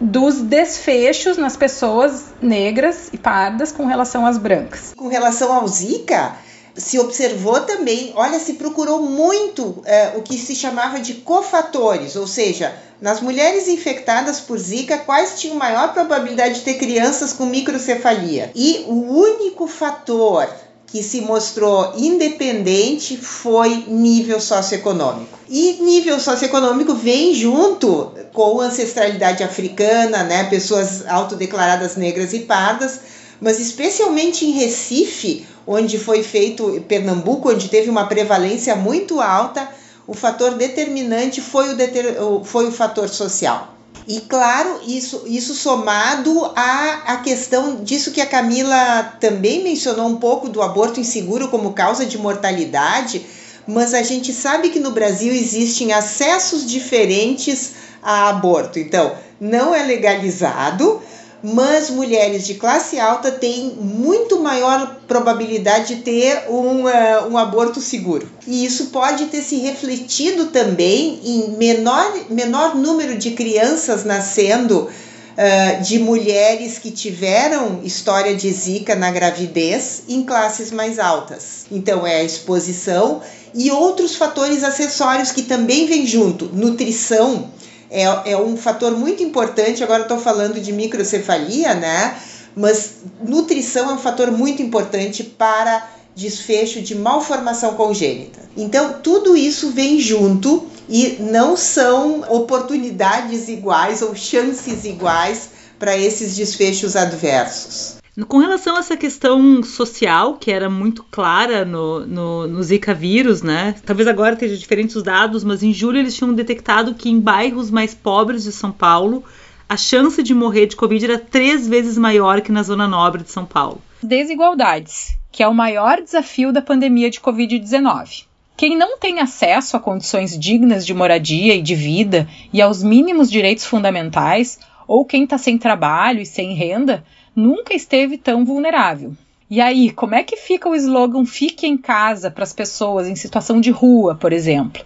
dos 0.00 0.40
desfechos 0.40 1.36
nas 1.36 1.56
pessoas 1.56 2.32
negras 2.42 3.08
e 3.12 3.18
pardas 3.18 3.70
com 3.70 3.86
relação 3.86 4.26
às 4.26 4.36
brancas. 4.36 4.94
Com 4.96 5.06
relação 5.06 5.52
ao 5.52 5.68
Zika, 5.68 6.34
se 6.80 6.98
observou 6.98 7.60
também, 7.60 8.12
olha, 8.16 8.40
se 8.40 8.54
procurou 8.54 9.02
muito 9.02 9.82
é, 9.84 10.14
o 10.16 10.22
que 10.22 10.38
se 10.38 10.54
chamava 10.54 10.98
de 11.00 11.14
cofatores, 11.14 12.16
ou 12.16 12.26
seja, 12.26 12.74
nas 13.00 13.20
mulheres 13.20 13.68
infectadas 13.68 14.40
por 14.40 14.58
Zika, 14.58 14.98
quais 14.98 15.40
tinham 15.40 15.56
maior 15.56 15.92
probabilidade 15.92 16.56
de 16.56 16.60
ter 16.60 16.74
crianças 16.74 17.32
com 17.32 17.46
microcefalia? 17.46 18.50
E 18.54 18.84
o 18.86 18.94
único 18.94 19.66
fator 19.66 20.48
que 20.86 21.02
se 21.02 21.20
mostrou 21.20 21.92
independente 21.96 23.16
foi 23.16 23.84
nível 23.86 24.40
socioeconômico. 24.40 25.38
E 25.48 25.78
nível 25.80 26.18
socioeconômico 26.18 26.94
vem 26.94 27.32
junto 27.32 28.12
com 28.32 28.60
ancestralidade 28.60 29.42
africana, 29.42 30.24
né, 30.24 30.44
pessoas 30.44 31.06
autodeclaradas 31.06 31.96
negras 31.96 32.32
e 32.32 32.40
pardas, 32.40 33.00
mas 33.40 33.58
especialmente 33.58 34.44
em 34.44 34.52
Recife, 34.52 35.46
onde 35.66 35.98
foi 35.98 36.22
feito, 36.22 36.84
Pernambuco, 36.86 37.50
onde 37.50 37.68
teve 37.68 37.88
uma 37.88 38.06
prevalência 38.06 38.76
muito 38.76 39.20
alta, 39.20 39.68
o 40.06 40.14
fator 40.14 40.54
determinante 40.54 41.40
foi 41.40 41.70
o, 41.70 41.76
deter, 41.76 42.16
foi 42.44 42.66
o 42.66 42.72
fator 42.72 43.08
social. 43.08 43.74
E 44.06 44.20
claro, 44.20 44.80
isso, 44.86 45.22
isso 45.26 45.54
somado 45.54 46.46
à, 46.56 47.02
à 47.06 47.16
questão 47.18 47.84
disso 47.84 48.10
que 48.10 48.20
a 48.20 48.26
Camila 48.26 49.16
também 49.20 49.62
mencionou 49.62 50.08
um 50.08 50.16
pouco 50.16 50.48
do 50.48 50.62
aborto 50.62 50.98
inseguro 50.98 51.48
como 51.48 51.72
causa 51.72 52.04
de 52.04 52.18
mortalidade, 52.18 53.24
mas 53.66 53.94
a 53.94 54.02
gente 54.02 54.32
sabe 54.32 54.70
que 54.70 54.80
no 54.80 54.90
Brasil 54.90 55.32
existem 55.32 55.92
acessos 55.92 56.68
diferentes 56.68 57.72
a 58.02 58.30
aborto. 58.30 58.78
Então, 58.78 59.14
não 59.40 59.74
é 59.74 59.84
legalizado, 59.84 61.00
mas 61.42 61.88
mulheres 61.90 62.46
de 62.46 62.54
classe 62.54 62.98
alta 62.98 63.30
têm 63.30 63.74
muito 63.80 64.40
maior 64.40 64.96
probabilidade 65.08 65.96
de 65.96 66.02
ter 66.02 66.44
um, 66.48 66.84
uh, 66.84 67.28
um 67.30 67.38
aborto 67.38 67.80
seguro. 67.80 68.30
E 68.46 68.64
isso 68.64 68.86
pode 68.86 69.26
ter 69.26 69.42
se 69.42 69.56
refletido 69.56 70.46
também 70.46 71.20
em 71.24 71.56
menor, 71.56 72.12
menor 72.28 72.74
número 72.74 73.16
de 73.16 73.30
crianças 73.30 74.04
nascendo 74.04 74.80
uh, 74.80 75.82
de 75.82 75.98
mulheres 75.98 76.78
que 76.78 76.90
tiveram 76.90 77.80
história 77.82 78.34
de 78.34 78.50
zika 78.52 78.94
na 78.94 79.10
gravidez 79.10 80.02
em 80.08 80.22
classes 80.22 80.70
mais 80.70 80.98
altas. 80.98 81.64
Então, 81.70 82.06
é 82.06 82.16
a 82.16 82.24
exposição 82.24 83.22
e 83.54 83.70
outros 83.70 84.14
fatores 84.14 84.62
acessórios 84.62 85.32
que 85.32 85.42
também 85.42 85.86
vêm 85.86 86.06
junto, 86.06 86.50
nutrição 86.52 87.50
é, 87.90 88.32
é 88.32 88.36
um 88.36 88.56
fator 88.56 88.92
muito 88.92 89.22
importante. 89.22 89.82
Agora 89.82 90.02
estou 90.02 90.18
falando 90.18 90.60
de 90.60 90.72
microcefalia, 90.72 91.74
né? 91.74 92.16
Mas 92.56 92.96
nutrição 93.22 93.90
é 93.90 93.94
um 93.94 93.98
fator 93.98 94.30
muito 94.30 94.62
importante 94.62 95.22
para 95.22 95.88
desfecho 96.14 96.82
de 96.82 96.94
malformação 96.94 97.74
congênita. 97.74 98.40
Então, 98.56 98.94
tudo 99.02 99.36
isso 99.36 99.70
vem 99.70 100.00
junto 100.00 100.66
e 100.88 101.16
não 101.20 101.56
são 101.56 102.22
oportunidades 102.28 103.48
iguais 103.48 104.02
ou 104.02 104.14
chances 104.14 104.84
iguais 104.84 105.50
para 105.78 105.96
esses 105.96 106.36
desfechos 106.36 106.96
adversos. 106.96 107.99
Com 108.26 108.38
relação 108.38 108.76
a 108.76 108.80
essa 108.80 108.96
questão 108.96 109.62
social, 109.62 110.34
que 110.34 110.50
era 110.50 110.68
muito 110.68 111.04
clara 111.04 111.64
no, 111.64 112.06
no, 112.06 112.46
no, 112.46 112.62
Zika 112.62 112.92
vírus, 112.92 113.40
né? 113.40 113.74
Talvez 113.86 114.08
agora 114.08 114.34
esteja 114.34 114.56
diferentes 114.56 114.96
os 114.96 115.02
dados, 115.02 115.44
mas 115.44 115.62
em 115.62 115.72
julho 115.72 115.98
eles 115.98 116.14
tinham 116.14 116.34
detectado 116.34 116.94
que 116.94 117.08
em 117.08 117.20
bairros 117.20 117.70
mais 117.70 117.94
pobres 117.94 118.42
de 118.42 118.52
São 118.52 118.72
Paulo, 118.72 119.24
a 119.68 119.76
chance 119.76 120.22
de 120.22 120.34
morrer 120.34 120.66
de 120.66 120.76
Covid 120.76 121.04
era 121.04 121.18
três 121.18 121.68
vezes 121.68 121.96
maior 121.96 122.40
que 122.40 122.50
na 122.50 122.62
zona 122.62 122.88
nobre 122.88 123.22
de 123.22 123.30
São 123.30 123.46
Paulo. 123.46 123.80
Desigualdades, 124.02 125.16
que 125.30 125.42
é 125.42 125.48
o 125.48 125.54
maior 125.54 126.02
desafio 126.02 126.52
da 126.52 126.60
pandemia 126.60 127.08
de 127.10 127.20
Covid-19. 127.20 128.24
Quem 128.56 128.76
não 128.76 128.98
tem 128.98 129.20
acesso 129.20 129.76
a 129.76 129.80
condições 129.80 130.38
dignas 130.38 130.84
de 130.84 130.92
moradia 130.92 131.54
e 131.54 131.62
de 131.62 131.74
vida 131.74 132.28
e 132.52 132.60
aos 132.60 132.82
mínimos 132.82 133.30
direitos 133.30 133.64
fundamentais, 133.64 134.58
ou 134.86 135.04
quem 135.04 135.24
está 135.24 135.38
sem 135.38 135.56
trabalho 135.56 136.20
e 136.20 136.26
sem 136.26 136.52
renda, 136.52 137.04
nunca 137.40 137.74
esteve 137.74 138.18
tão 138.18 138.44
vulnerável. 138.44 139.14
E 139.48 139.60
aí, 139.60 139.90
como 139.90 140.14
é 140.14 140.22
que 140.22 140.36
fica 140.36 140.68
o 140.68 140.76
slogan 140.76 141.24
Fique 141.24 141.66
em 141.66 141.76
casa 141.76 142.30
para 142.30 142.44
as 142.44 142.52
pessoas 142.52 143.08
em 143.08 143.16
situação 143.16 143.60
de 143.60 143.70
rua, 143.70 144.14
por 144.14 144.32
exemplo? 144.32 144.82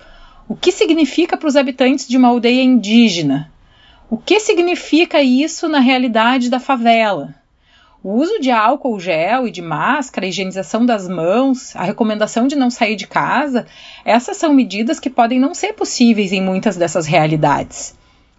O 0.49 0.55
que 0.55 0.73
significa 0.73 1.37
para 1.37 1.49
os 1.49 1.57
habitantes 1.57 2.07
de 2.07 2.17
uma 2.17 2.29
aldeia 2.29 2.63
indígena? 2.63 3.53
O 4.09 4.17
que 4.17 4.39
significa 4.39 5.23
isso 5.23 5.69
na 5.69 5.81
realidade 5.81 6.49
da 6.49 6.61
favela? 6.61 7.35
O 8.03 8.13
uso 8.13 8.39
de 8.39 8.51
álcool 8.51 9.01
gel 9.01 9.49
e 9.49 9.51
de 9.51 9.63
máscara, 9.63 10.27
a 10.27 10.29
higienização 10.29 10.85
das 10.85 11.09
mãos, 11.09 11.75
a 11.75 11.85
recomendação 11.85 12.47
de 12.47 12.55
não 12.55 12.69
sair 12.71 12.97
de 12.97 13.07
casa, 13.07 13.67
essas 14.05 14.37
são 14.37 14.53
medidas 14.53 15.01
que 15.01 15.09
podem 15.09 15.41
não 15.41 15.55
ser 15.55 15.73
possíveis 15.73 16.31
em 16.31 16.43
muitas 16.43 16.77
dessas 16.77 17.07
realidades. 17.07 17.95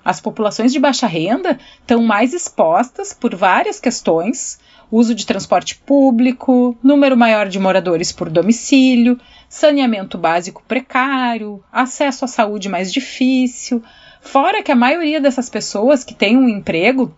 As 0.05 0.21
populações 0.21 0.71
de 0.71 0.79
baixa 0.79 1.07
renda 1.07 1.57
estão 1.81 2.03
mais 2.03 2.31
expostas 2.31 3.11
por 3.11 3.33
várias 3.33 3.79
questões: 3.79 4.59
uso 4.91 5.15
de 5.15 5.25
transporte 5.25 5.77
público, 5.77 6.77
número 6.83 7.17
maior 7.17 7.49
de 7.49 7.57
moradores 7.57 8.11
por 8.11 8.29
domicílio, 8.29 9.19
saneamento 9.49 10.15
básico 10.15 10.61
precário, 10.67 11.63
acesso 11.71 12.23
à 12.23 12.27
saúde 12.27 12.69
mais 12.69 12.93
difícil. 12.93 13.81
Fora 14.21 14.61
que 14.61 14.71
a 14.71 14.75
maioria 14.75 15.19
dessas 15.19 15.49
pessoas 15.49 16.03
que 16.03 16.13
têm 16.13 16.37
um 16.37 16.47
emprego 16.47 17.11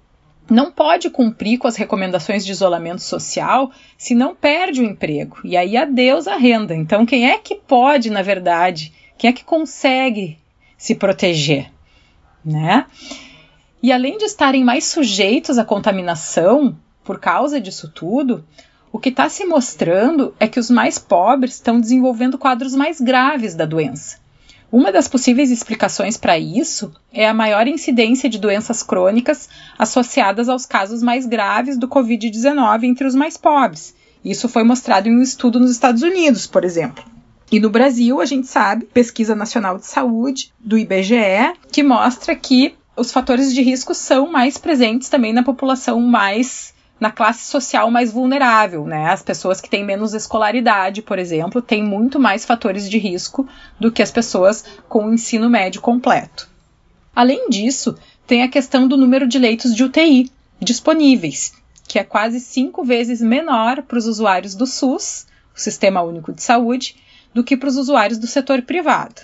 não 0.49 0.71
pode 0.71 1.09
cumprir 1.09 1.57
com 1.57 1.67
as 1.67 1.75
recomendações 1.75 2.45
de 2.45 2.53
isolamento 2.53 3.01
social 3.01 3.69
se 3.97 4.15
não 4.15 4.33
perde 4.33 4.79
o 4.79 4.85
emprego. 4.85 5.39
E 5.43 5.57
aí 5.57 5.75
adeus 5.75 6.25
a 6.25 6.37
renda. 6.37 6.73
Então, 6.73 7.05
quem 7.05 7.29
é 7.29 7.37
que 7.37 7.55
pode, 7.55 8.09
na 8.09 8.21
verdade, 8.21 8.93
quem 9.17 9.29
é 9.29 9.33
que 9.33 9.43
consegue 9.43 10.37
se 10.77 10.95
proteger? 10.95 11.69
Né? 12.47 12.85
E 13.83 13.91
além 13.91 14.17
de 14.17 14.25
estarem 14.25 14.63
mais 14.63 14.85
sujeitos 14.85 15.57
à 15.57 15.65
contaminação 15.65 16.75
por 17.03 17.19
causa 17.19 17.59
disso 17.61 17.91
tudo, 17.93 18.43
o 18.91 18.99
que 18.99 19.09
está 19.09 19.29
se 19.29 19.45
mostrando 19.45 20.33
é 20.39 20.47
que 20.47 20.59
os 20.59 20.69
mais 20.69 20.97
pobres 20.97 21.55
estão 21.55 21.79
desenvolvendo 21.79 22.37
quadros 22.37 22.73
mais 22.73 22.99
graves 22.99 23.53
da 23.53 23.65
doença. 23.65 24.17
Uma 24.71 24.91
das 24.91 25.07
possíveis 25.07 25.49
explicações 25.49 26.17
para 26.17 26.37
isso 26.37 26.91
é 27.13 27.27
a 27.27 27.33
maior 27.33 27.67
incidência 27.67 28.29
de 28.29 28.37
doenças 28.37 28.83
crônicas 28.83 29.47
associadas 29.77 30.49
aos 30.49 30.65
casos 30.65 31.01
mais 31.01 31.25
graves 31.25 31.77
do 31.77 31.87
Covid-19 31.87 32.83
entre 32.83 33.07
os 33.07 33.15
mais 33.15 33.37
pobres. 33.37 33.95
Isso 34.25 34.49
foi 34.49 34.63
mostrado 34.63 35.07
em 35.07 35.17
um 35.17 35.21
estudo 35.21 35.59
nos 35.59 35.71
Estados 35.71 36.01
Unidos, 36.01 36.47
por 36.47 36.65
exemplo. 36.65 37.03
E 37.51 37.59
no 37.59 37.69
Brasil, 37.69 38.19
a 38.19 38.25
gente 38.25 38.47
sabe, 38.47 38.85
pesquisa 38.85 39.33
nacional 39.33 39.77
de 39.77 39.85
saúde 39.85 40.51
do 40.59 40.77
IBGE, 40.77 41.53
que 41.71 41.81
mostra 41.81 42.35
que 42.35 42.75
os 42.95 43.11
fatores 43.11 43.53
de 43.53 43.61
risco 43.61 43.93
são 43.93 44.29
mais 44.29 44.57
presentes 44.57 45.07
também 45.07 45.31
na 45.31 45.43
população 45.43 46.01
mais 46.01 46.75
na 46.99 47.11
classe 47.11 47.45
social 47.45 47.91
mais 47.91 48.11
vulnerável, 48.11 48.85
né? 48.85 49.09
As 49.09 49.21
pessoas 49.21 49.61
que 49.61 49.69
têm 49.69 49.85
menos 49.85 50.15
escolaridade, 50.15 51.03
por 51.03 51.19
exemplo, 51.19 51.61
têm 51.61 51.83
muito 51.83 52.19
mais 52.19 52.43
fatores 52.43 52.89
de 52.89 52.97
risco 52.97 53.47
do 53.79 53.91
que 53.91 54.01
as 54.01 54.11
pessoas 54.11 54.65
com 54.89 55.05
o 55.05 55.13
ensino 55.13 55.47
médio 55.47 55.79
completo. 55.79 56.49
Além 57.15 57.49
disso, 57.49 57.95
tem 58.25 58.41
a 58.41 58.47
questão 58.47 58.87
do 58.87 58.97
número 58.97 59.27
de 59.27 59.37
leitos 59.37 59.75
de 59.75 59.83
UTI 59.83 60.31
disponíveis, 60.59 61.53
que 61.87 61.99
é 61.99 62.03
quase 62.03 62.39
cinco 62.39 62.83
vezes 62.83 63.21
menor 63.21 63.83
para 63.83 63.97
os 63.97 64.07
usuários 64.07 64.55
do 64.55 64.65
SUS, 64.65 65.27
o 65.55 65.59
Sistema 65.59 66.01
Único 66.01 66.33
de 66.33 66.41
Saúde, 66.41 66.95
do 67.37 67.43
que 67.43 67.55
para 67.55 67.69
os 67.69 67.77
usuários 67.77 68.17
do 68.17 68.25
setor 68.25 68.63
privado. 68.63 69.21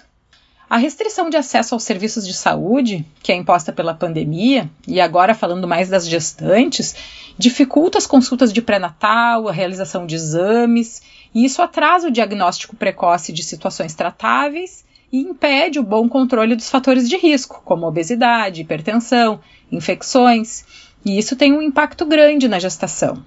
A 0.70 0.78
restrição 0.78 1.32
de 1.32 1.36
acesso 1.36 1.74
aos 1.74 1.82
serviços 1.82 2.28
de 2.28 2.34
saúde, 2.36 3.04
que 3.24 3.32
é 3.32 3.36
imposta 3.36 3.74
pela 3.74 3.96
pandemia, 3.96 4.70
e 4.88 5.02
agora 5.02 5.34
falando 5.34 5.68
mais 5.68 5.90
das 5.90 6.08
gestantes, 6.08 6.96
dificulta 7.40 7.98
as 7.98 8.06
consultas 8.06 8.54
de 8.54 8.62
pré-natal, 8.62 9.48
a 9.48 9.52
realização 9.52 10.06
de 10.06 10.14
exames, 10.14 11.02
e 11.34 11.44
isso 11.44 11.60
atrasa 11.60 12.08
o 12.08 12.12
diagnóstico 12.12 12.76
precoce 12.76 13.34
de 13.34 13.42
situações 13.42 13.96
tratáveis 13.96 14.86
e 15.12 15.20
impede 15.20 15.80
o 15.80 15.84
bom 15.84 16.08
controle 16.08 16.56
dos 16.56 16.70
fatores 16.70 17.10
de 17.10 17.18
risco, 17.18 17.64
como 17.66 17.88
obesidade, 17.88 18.62
hipertensão, 18.62 19.40
infecções, 19.72 20.64
e 21.04 21.18
isso 21.18 21.36
tem 21.36 21.52
um 21.52 21.64
impacto 21.64 22.06
grande 22.06 22.48
na 22.48 22.60
gestação. 22.60 23.24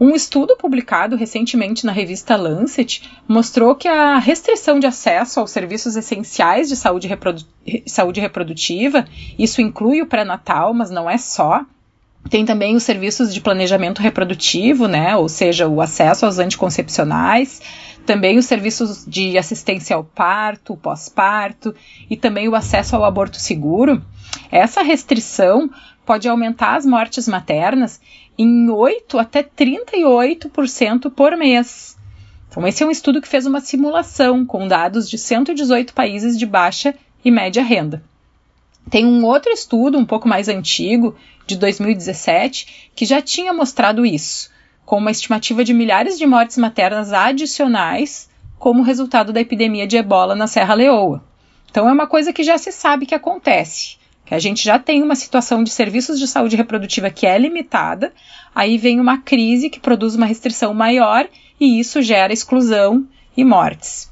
Um 0.00 0.14
estudo 0.14 0.56
publicado 0.56 1.16
recentemente 1.16 1.84
na 1.84 1.90
revista 1.90 2.36
Lancet 2.36 3.02
mostrou 3.26 3.74
que 3.74 3.88
a 3.88 4.18
restrição 4.18 4.78
de 4.78 4.86
acesso 4.86 5.40
aos 5.40 5.50
serviços 5.50 5.96
essenciais 5.96 6.68
de 6.68 6.76
saúde, 6.76 7.08
reprodu 7.08 7.44
saúde 7.86 8.20
reprodutiva, 8.20 9.04
isso 9.38 9.60
inclui 9.60 10.00
o 10.00 10.06
pré-natal, 10.06 10.72
mas 10.72 10.90
não 10.90 11.10
é 11.10 11.18
só, 11.18 11.64
tem 12.30 12.44
também 12.44 12.76
os 12.76 12.82
serviços 12.82 13.32
de 13.32 13.40
planejamento 13.40 14.00
reprodutivo, 14.00 14.86
né, 14.86 15.16
ou 15.16 15.28
seja, 15.28 15.66
o 15.66 15.80
acesso 15.80 16.26
aos 16.26 16.38
anticoncepcionais, 16.38 17.60
também 18.08 18.38
os 18.38 18.46
serviços 18.46 19.04
de 19.06 19.36
assistência 19.36 19.94
ao 19.94 20.02
parto, 20.02 20.78
pós-parto 20.78 21.74
e 22.08 22.16
também 22.16 22.48
o 22.48 22.54
acesso 22.54 22.96
ao 22.96 23.04
aborto 23.04 23.36
seguro. 23.36 24.02
Essa 24.50 24.80
restrição 24.80 25.70
pode 26.06 26.26
aumentar 26.26 26.76
as 26.76 26.86
mortes 26.86 27.28
maternas 27.28 28.00
em 28.38 28.70
8 28.70 29.18
até 29.18 29.42
38% 29.42 31.10
por 31.10 31.36
mês. 31.36 31.98
Então, 32.48 32.66
esse 32.66 32.82
é 32.82 32.86
um 32.86 32.90
estudo 32.90 33.20
que 33.20 33.28
fez 33.28 33.44
uma 33.44 33.60
simulação 33.60 34.46
com 34.46 34.66
dados 34.66 35.06
de 35.06 35.18
118 35.18 35.92
países 35.92 36.38
de 36.38 36.46
baixa 36.46 36.94
e 37.22 37.30
média 37.30 37.62
renda. 37.62 38.02
Tem 38.88 39.04
um 39.04 39.22
outro 39.22 39.52
estudo, 39.52 39.98
um 39.98 40.06
pouco 40.06 40.26
mais 40.26 40.48
antigo, 40.48 41.14
de 41.46 41.58
2017, 41.58 42.90
que 42.94 43.04
já 43.04 43.20
tinha 43.20 43.52
mostrado 43.52 44.06
isso, 44.06 44.50
com 44.88 44.96
uma 44.96 45.10
estimativa 45.10 45.62
de 45.62 45.74
milhares 45.74 46.18
de 46.18 46.26
mortes 46.26 46.56
maternas 46.56 47.12
adicionais 47.12 48.26
como 48.58 48.82
resultado 48.82 49.34
da 49.34 49.40
epidemia 49.42 49.86
de 49.86 49.98
ebola 49.98 50.34
na 50.34 50.46
Serra 50.46 50.72
Leoa. 50.72 51.22
Então, 51.70 51.86
é 51.86 51.92
uma 51.92 52.06
coisa 52.06 52.32
que 52.32 52.42
já 52.42 52.56
se 52.56 52.72
sabe 52.72 53.04
que 53.04 53.14
acontece 53.14 53.98
que 54.24 54.34
a 54.34 54.38
gente 54.38 54.64
já 54.64 54.78
tem 54.78 55.02
uma 55.02 55.14
situação 55.14 55.62
de 55.62 55.68
serviços 55.68 56.18
de 56.18 56.26
saúde 56.26 56.56
reprodutiva 56.56 57.10
que 57.10 57.26
é 57.26 57.36
limitada, 57.36 58.14
aí 58.54 58.78
vem 58.78 58.98
uma 58.98 59.18
crise 59.18 59.68
que 59.68 59.78
produz 59.78 60.14
uma 60.14 60.24
restrição 60.24 60.72
maior 60.72 61.28
e 61.60 61.78
isso 61.78 62.00
gera 62.00 62.32
exclusão 62.32 63.06
e 63.36 63.44
mortes. 63.44 64.10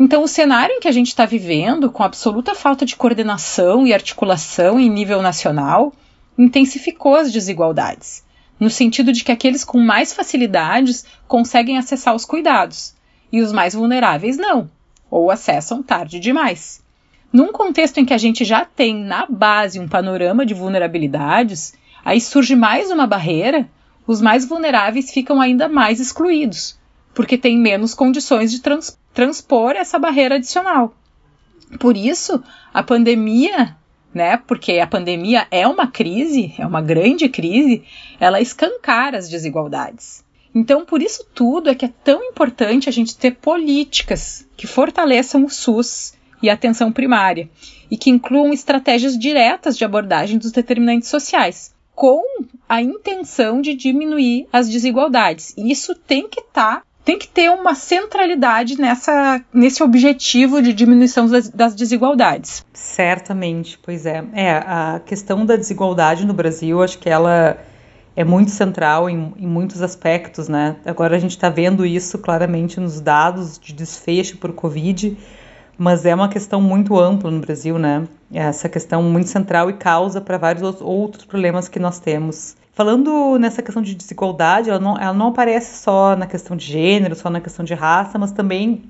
Então, 0.00 0.22
o 0.22 0.28
cenário 0.28 0.74
em 0.74 0.80
que 0.80 0.88
a 0.88 0.92
gente 0.92 1.08
está 1.08 1.26
vivendo, 1.26 1.90
com 1.90 2.02
absoluta 2.02 2.54
falta 2.54 2.86
de 2.86 2.96
coordenação 2.96 3.86
e 3.86 3.92
articulação 3.92 4.80
em 4.80 4.88
nível 4.88 5.20
nacional, 5.20 5.92
intensificou 6.38 7.14
as 7.14 7.30
desigualdades, 7.30 8.23
no 8.58 8.70
sentido 8.70 9.12
de 9.12 9.24
que 9.24 9.32
aqueles 9.32 9.64
com 9.64 9.78
mais 9.78 10.12
facilidades 10.12 11.04
conseguem 11.26 11.78
acessar 11.78 12.14
os 12.14 12.24
cuidados 12.24 12.94
e 13.32 13.40
os 13.40 13.52
mais 13.52 13.74
vulneráveis 13.74 14.36
não, 14.36 14.70
ou 15.10 15.30
acessam 15.30 15.82
tarde 15.82 16.20
demais. 16.20 16.82
Num 17.32 17.50
contexto 17.50 17.98
em 17.98 18.04
que 18.04 18.14
a 18.14 18.18
gente 18.18 18.44
já 18.44 18.64
tem 18.64 18.94
na 18.94 19.26
base 19.26 19.80
um 19.80 19.88
panorama 19.88 20.46
de 20.46 20.54
vulnerabilidades, 20.54 21.74
aí 22.04 22.20
surge 22.20 22.54
mais 22.54 22.90
uma 22.90 23.06
barreira, 23.06 23.68
os 24.06 24.20
mais 24.20 24.44
vulneráveis 24.44 25.10
ficam 25.10 25.40
ainda 25.40 25.68
mais 25.68 25.98
excluídos, 25.98 26.78
porque 27.12 27.36
têm 27.36 27.58
menos 27.58 27.92
condições 27.92 28.52
de 28.52 28.60
trans 28.60 28.96
transpor 29.12 29.72
essa 29.72 29.98
barreira 29.98 30.36
adicional. 30.36 30.94
Por 31.78 31.96
isso, 31.96 32.42
a 32.72 32.82
pandemia, 32.82 33.76
né, 34.14 34.36
porque 34.36 34.78
a 34.78 34.86
pandemia 34.86 35.46
é 35.50 35.66
uma 35.66 35.86
crise, 35.86 36.54
é 36.56 36.66
uma 36.66 36.80
grande 36.80 37.28
crise, 37.28 37.82
ela 38.20 38.40
escancara 38.40 39.18
as 39.18 39.28
desigualdades. 39.28 40.24
Então, 40.54 40.84
por 40.84 41.02
isso 41.02 41.26
tudo 41.34 41.68
é 41.68 41.74
que 41.74 41.84
é 41.84 41.92
tão 42.04 42.22
importante 42.22 42.88
a 42.88 42.92
gente 42.92 43.16
ter 43.16 43.32
políticas 43.32 44.46
que 44.56 44.68
fortaleçam 44.68 45.44
o 45.44 45.50
SUS, 45.50 46.14
e 46.44 46.50
atenção 46.50 46.92
primária, 46.92 47.48
e 47.90 47.96
que 47.96 48.10
incluam 48.10 48.52
estratégias 48.52 49.18
diretas 49.18 49.78
de 49.78 49.84
abordagem 49.84 50.38
dos 50.38 50.52
determinantes 50.52 51.08
sociais, 51.08 51.74
com 51.94 52.22
a 52.68 52.82
intenção 52.82 53.62
de 53.62 53.74
diminuir 53.74 54.46
as 54.52 54.68
desigualdades. 54.68 55.54
E 55.56 55.70
isso 55.70 55.94
tem 55.94 56.28
que 56.28 56.40
estar 56.40 56.80
tá 56.80 56.82
tem 57.04 57.18
que 57.18 57.28
ter 57.28 57.50
uma 57.50 57.74
centralidade 57.74 58.80
nessa, 58.80 59.42
nesse 59.52 59.82
objetivo 59.82 60.62
de 60.62 60.72
diminuição 60.72 61.28
das, 61.28 61.50
das, 61.50 61.74
desigualdades. 61.74 62.64
Certamente, 62.72 63.78
pois 63.82 64.06
é. 64.06 64.24
É, 64.32 64.52
a 64.52 65.00
questão 65.04 65.44
da 65.44 65.54
desigualdade 65.54 66.24
no 66.26 66.32
Brasil, 66.32 66.82
acho 66.82 66.98
que 66.98 67.10
ela 67.10 67.58
é 68.16 68.24
muito 68.24 68.50
central 68.50 69.10
em, 69.10 69.34
em 69.38 69.46
muitos 69.46 69.82
aspectos, 69.82 70.48
né? 70.48 70.76
Agora 70.84 71.16
a 71.16 71.18
gente 71.18 71.32
está 71.32 71.50
vendo 71.50 71.84
isso 71.84 72.16
claramente 72.18 72.80
nos 72.80 73.00
dados 73.00 73.58
de 73.58 73.72
desfecho 73.72 74.38
por 74.38 74.52
Covid, 74.52 75.16
mas 75.76 76.04
é 76.04 76.14
uma 76.14 76.28
questão 76.28 76.60
muito 76.60 76.98
ampla 76.98 77.30
no 77.30 77.40
Brasil, 77.40 77.78
né? 77.78 78.06
Essa 78.32 78.68
questão 78.68 79.02
muito 79.02 79.28
central 79.28 79.70
e 79.70 79.74
causa 79.74 80.20
para 80.20 80.38
vários 80.38 80.80
outros 80.80 81.24
problemas 81.24 81.68
que 81.68 81.78
nós 81.78 81.98
temos. 81.98 82.56
Falando 82.72 83.38
nessa 83.38 83.62
questão 83.62 83.82
de 83.82 83.94
desigualdade, 83.94 84.68
ela 84.68 84.80
não, 84.80 84.98
ela 84.98 85.14
não 85.14 85.28
aparece 85.28 85.80
só 85.82 86.16
na 86.16 86.26
questão 86.26 86.56
de 86.56 86.66
gênero, 86.66 87.14
só 87.14 87.30
na 87.30 87.40
questão 87.40 87.64
de 87.64 87.74
raça, 87.74 88.18
mas 88.18 88.32
também 88.32 88.82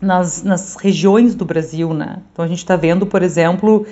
nas, 0.00 0.42
nas 0.42 0.76
regiões 0.76 1.34
do 1.34 1.44
Brasil, 1.44 1.94
né? 1.94 2.20
Então 2.32 2.44
a 2.44 2.48
gente 2.48 2.58
está 2.58 2.76
vendo, 2.76 3.06
por 3.06 3.22
exemplo, 3.22 3.86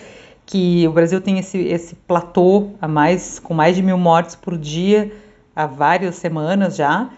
que 0.45 0.87
o 0.87 0.93
Brasil 0.93 1.21
tem 1.21 1.39
esse, 1.39 1.59
esse 1.59 1.95
platô 1.95 2.71
a 2.81 2.87
mais, 2.87 3.39
com 3.39 3.55
mais 3.55 3.77
de 3.77 3.83
mil 3.83 3.97
mortes 3.97 4.37
por 4.37 4.59
dia 4.59 5.13
há 5.55 5.67
várias 5.67 6.17
semanas 6.17 6.77
já, 6.77 7.09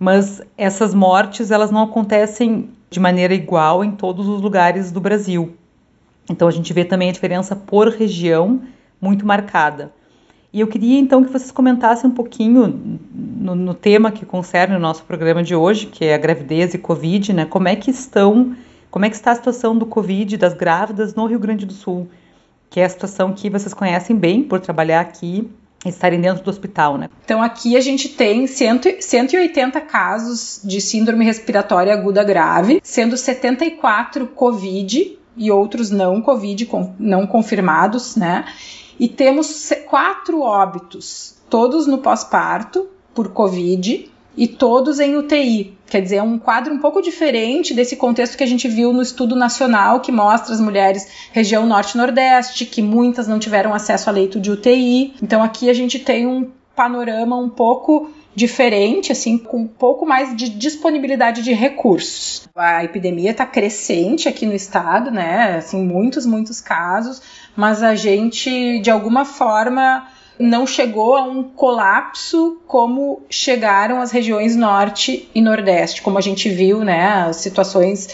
mas 0.00 0.40
essas 0.56 0.94
mortes 0.94 1.50
elas 1.50 1.70
não 1.70 1.82
acontecem 1.82 2.70
de 2.88 2.98
maneira 2.98 3.34
igual 3.34 3.84
em 3.84 3.90
todos 3.90 4.26
os 4.26 4.40
lugares 4.40 4.90
do 4.90 4.98
Brasil. 4.98 5.54
Então 6.28 6.48
a 6.48 6.50
gente 6.50 6.72
vê 6.72 6.86
também 6.86 7.10
a 7.10 7.12
diferença 7.12 7.54
por 7.54 7.88
região 7.88 8.62
muito 8.98 9.26
marcada. 9.26 9.92
E 10.52 10.60
eu 10.60 10.66
queria 10.66 10.98
então 10.98 11.22
que 11.22 11.30
vocês 11.30 11.52
comentassem 11.52 12.08
um 12.08 12.14
pouquinho 12.14 12.98
no, 13.14 13.54
no, 13.54 13.74
tema 13.74 14.10
que 14.10 14.24
concerne 14.24 14.74
o 14.74 14.80
nosso 14.80 15.04
programa 15.04 15.42
de 15.42 15.54
hoje, 15.54 15.86
que 15.86 16.04
é 16.04 16.14
a 16.14 16.18
gravidez 16.18 16.72
e 16.72 16.78
Covid, 16.78 17.34
né? 17.34 17.44
Como 17.44 17.68
é 17.68 17.76
que 17.76 17.90
estão, 17.90 18.56
como 18.90 19.04
é 19.04 19.10
que 19.10 19.16
está 19.16 19.32
a 19.32 19.34
situação 19.34 19.76
do 19.76 19.84
Covid 19.84 20.38
das 20.38 20.54
grávidas 20.54 21.14
no 21.14 21.26
Rio 21.26 21.38
Grande 21.38 21.66
do 21.66 21.74
Sul, 21.74 22.08
que 22.70 22.80
é 22.80 22.84
a 22.86 22.88
situação 22.88 23.32
que 23.32 23.50
vocês 23.50 23.74
conhecem 23.74 24.16
bem 24.16 24.42
por 24.42 24.60
trabalhar 24.60 25.00
aqui 25.00 25.48
estarem 25.84 26.20
dentro 26.20 26.44
do 26.44 26.50
hospital, 26.50 26.98
né? 26.98 27.08
Então 27.24 27.42
aqui 27.42 27.76
a 27.76 27.80
gente 27.80 28.08
tem 28.08 28.46
100, 28.46 29.00
180 29.00 29.80
casos 29.80 30.60
de 30.62 30.80
síndrome 30.80 31.24
respiratória 31.24 31.92
aguda 31.92 32.22
grave, 32.22 32.80
sendo 32.82 33.16
74 33.16 34.26
COVID 34.26 35.18
e 35.36 35.50
outros 35.50 35.90
não 35.90 36.20
COVID, 36.20 36.68
não 36.98 37.26
confirmados, 37.26 38.16
né? 38.16 38.44
E 38.98 39.08
temos 39.08 39.72
quatro 39.88 40.42
óbitos, 40.42 41.36
todos 41.48 41.86
no 41.86 41.98
pós-parto 41.98 42.88
por 43.14 43.30
COVID 43.30 44.10
e 44.40 44.48
todos 44.48 44.98
em 45.00 45.18
UTI. 45.18 45.76
Quer 45.86 46.00
dizer, 46.00 46.16
é 46.16 46.22
um 46.22 46.38
quadro 46.38 46.72
um 46.72 46.78
pouco 46.78 47.02
diferente 47.02 47.74
desse 47.74 47.94
contexto 47.94 48.38
que 48.38 48.42
a 48.42 48.46
gente 48.46 48.66
viu 48.66 48.90
no 48.90 49.02
estudo 49.02 49.36
nacional 49.36 50.00
que 50.00 50.10
mostra 50.10 50.54
as 50.54 50.60
mulheres 50.62 51.06
região 51.30 51.66
norte-nordeste, 51.66 52.64
que 52.64 52.80
muitas 52.80 53.28
não 53.28 53.38
tiveram 53.38 53.74
acesso 53.74 54.08
a 54.08 54.12
leito 54.12 54.40
de 54.40 54.50
UTI. 54.50 55.12
Então 55.22 55.42
aqui 55.42 55.68
a 55.68 55.74
gente 55.74 55.98
tem 55.98 56.26
um 56.26 56.50
panorama 56.74 57.36
um 57.36 57.50
pouco 57.50 58.10
diferente, 58.34 59.12
assim, 59.12 59.36
com 59.36 59.58
um 59.58 59.66
pouco 59.66 60.06
mais 60.06 60.34
de 60.34 60.48
disponibilidade 60.48 61.42
de 61.42 61.52
recursos. 61.52 62.48
A 62.56 62.82
epidemia 62.82 63.32
está 63.32 63.44
crescente 63.44 64.26
aqui 64.26 64.46
no 64.46 64.54
estado, 64.54 65.10
né? 65.10 65.56
Assim, 65.58 65.84
muitos, 65.84 66.24
muitos 66.24 66.62
casos, 66.62 67.20
mas 67.54 67.82
a 67.82 67.94
gente, 67.94 68.80
de 68.80 68.90
alguma 68.90 69.26
forma, 69.26 70.08
não 70.40 70.66
chegou 70.66 71.16
a 71.16 71.22
um 71.22 71.42
colapso 71.42 72.60
como 72.66 73.22
chegaram 73.28 74.00
as 74.00 74.10
regiões 74.10 74.56
norte 74.56 75.28
e 75.34 75.40
nordeste, 75.40 76.00
como 76.00 76.16
a 76.16 76.20
gente 76.22 76.48
viu, 76.48 76.82
né, 76.82 77.26
as 77.28 77.36
situações 77.36 78.08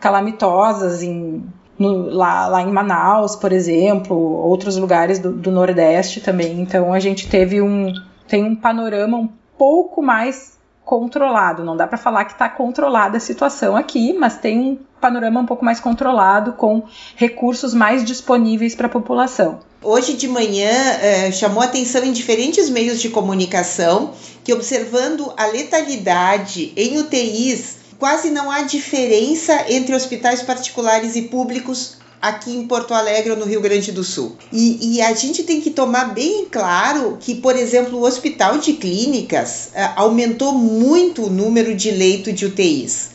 calamitosas 0.00 1.02
em, 1.02 1.44
no, 1.78 2.10
lá, 2.10 2.48
lá 2.48 2.60
em 2.60 2.70
Manaus, 2.70 3.36
por 3.36 3.52
exemplo, 3.52 4.16
outros 4.16 4.76
lugares 4.76 5.20
do, 5.20 5.32
do 5.32 5.52
nordeste 5.52 6.20
também. 6.20 6.60
Então 6.60 6.92
a 6.92 6.98
gente 6.98 7.28
teve 7.28 7.62
um, 7.62 7.92
tem 8.26 8.42
um 8.42 8.56
panorama 8.56 9.16
um 9.16 9.28
pouco 9.56 10.02
mais 10.02 10.58
controlado. 10.84 11.64
Não 11.64 11.76
dá 11.76 11.86
para 11.86 11.96
falar 11.96 12.24
que 12.24 12.32
está 12.32 12.48
controlada 12.48 13.16
a 13.16 13.20
situação 13.20 13.76
aqui, 13.76 14.12
mas 14.12 14.36
tem 14.36 14.58
um 14.58 14.78
panorama 15.04 15.40
um 15.40 15.44
pouco 15.44 15.62
mais 15.62 15.80
controlado, 15.80 16.54
com 16.54 16.82
recursos 17.14 17.74
mais 17.74 18.02
disponíveis 18.02 18.74
para 18.74 18.86
a 18.86 18.90
população. 18.90 19.60
Hoje 19.82 20.14
de 20.14 20.26
manhã 20.26 20.70
eh, 20.70 21.30
chamou 21.30 21.62
atenção 21.62 22.02
em 22.02 22.10
diferentes 22.10 22.70
meios 22.70 23.02
de 23.02 23.10
comunicação 23.10 24.12
que, 24.42 24.50
observando 24.50 25.30
a 25.36 25.44
letalidade 25.44 26.72
em 26.74 26.96
UTIs, 26.96 27.76
quase 27.98 28.30
não 28.30 28.50
há 28.50 28.62
diferença 28.62 29.66
entre 29.68 29.94
hospitais 29.94 30.40
particulares 30.40 31.16
e 31.16 31.22
públicos 31.22 31.98
aqui 32.22 32.56
em 32.56 32.66
Porto 32.66 32.94
Alegre 32.94 33.32
ou 33.32 33.36
no 33.36 33.44
Rio 33.44 33.60
Grande 33.60 33.92
do 33.92 34.02
Sul. 34.02 34.38
E, 34.50 34.96
e, 34.96 35.02
a 35.02 35.12
gente 35.12 35.42
tem 35.42 35.60
que 35.60 35.70
tomar 35.70 36.14
bem 36.14 36.46
claro 36.50 37.18
que, 37.20 37.34
por 37.34 37.54
exemplo, 37.54 37.98
o 37.98 38.06
Hospital 38.06 38.56
de 38.56 38.72
Clínicas 38.72 39.66
uh, 39.74 39.92
aumentou 39.96 40.54
muito 40.54 41.26
o 41.26 41.30
número 41.30 41.74
de 41.74 41.90
leito 41.90 42.32
de 42.32 42.46
UTIs. 42.46 43.12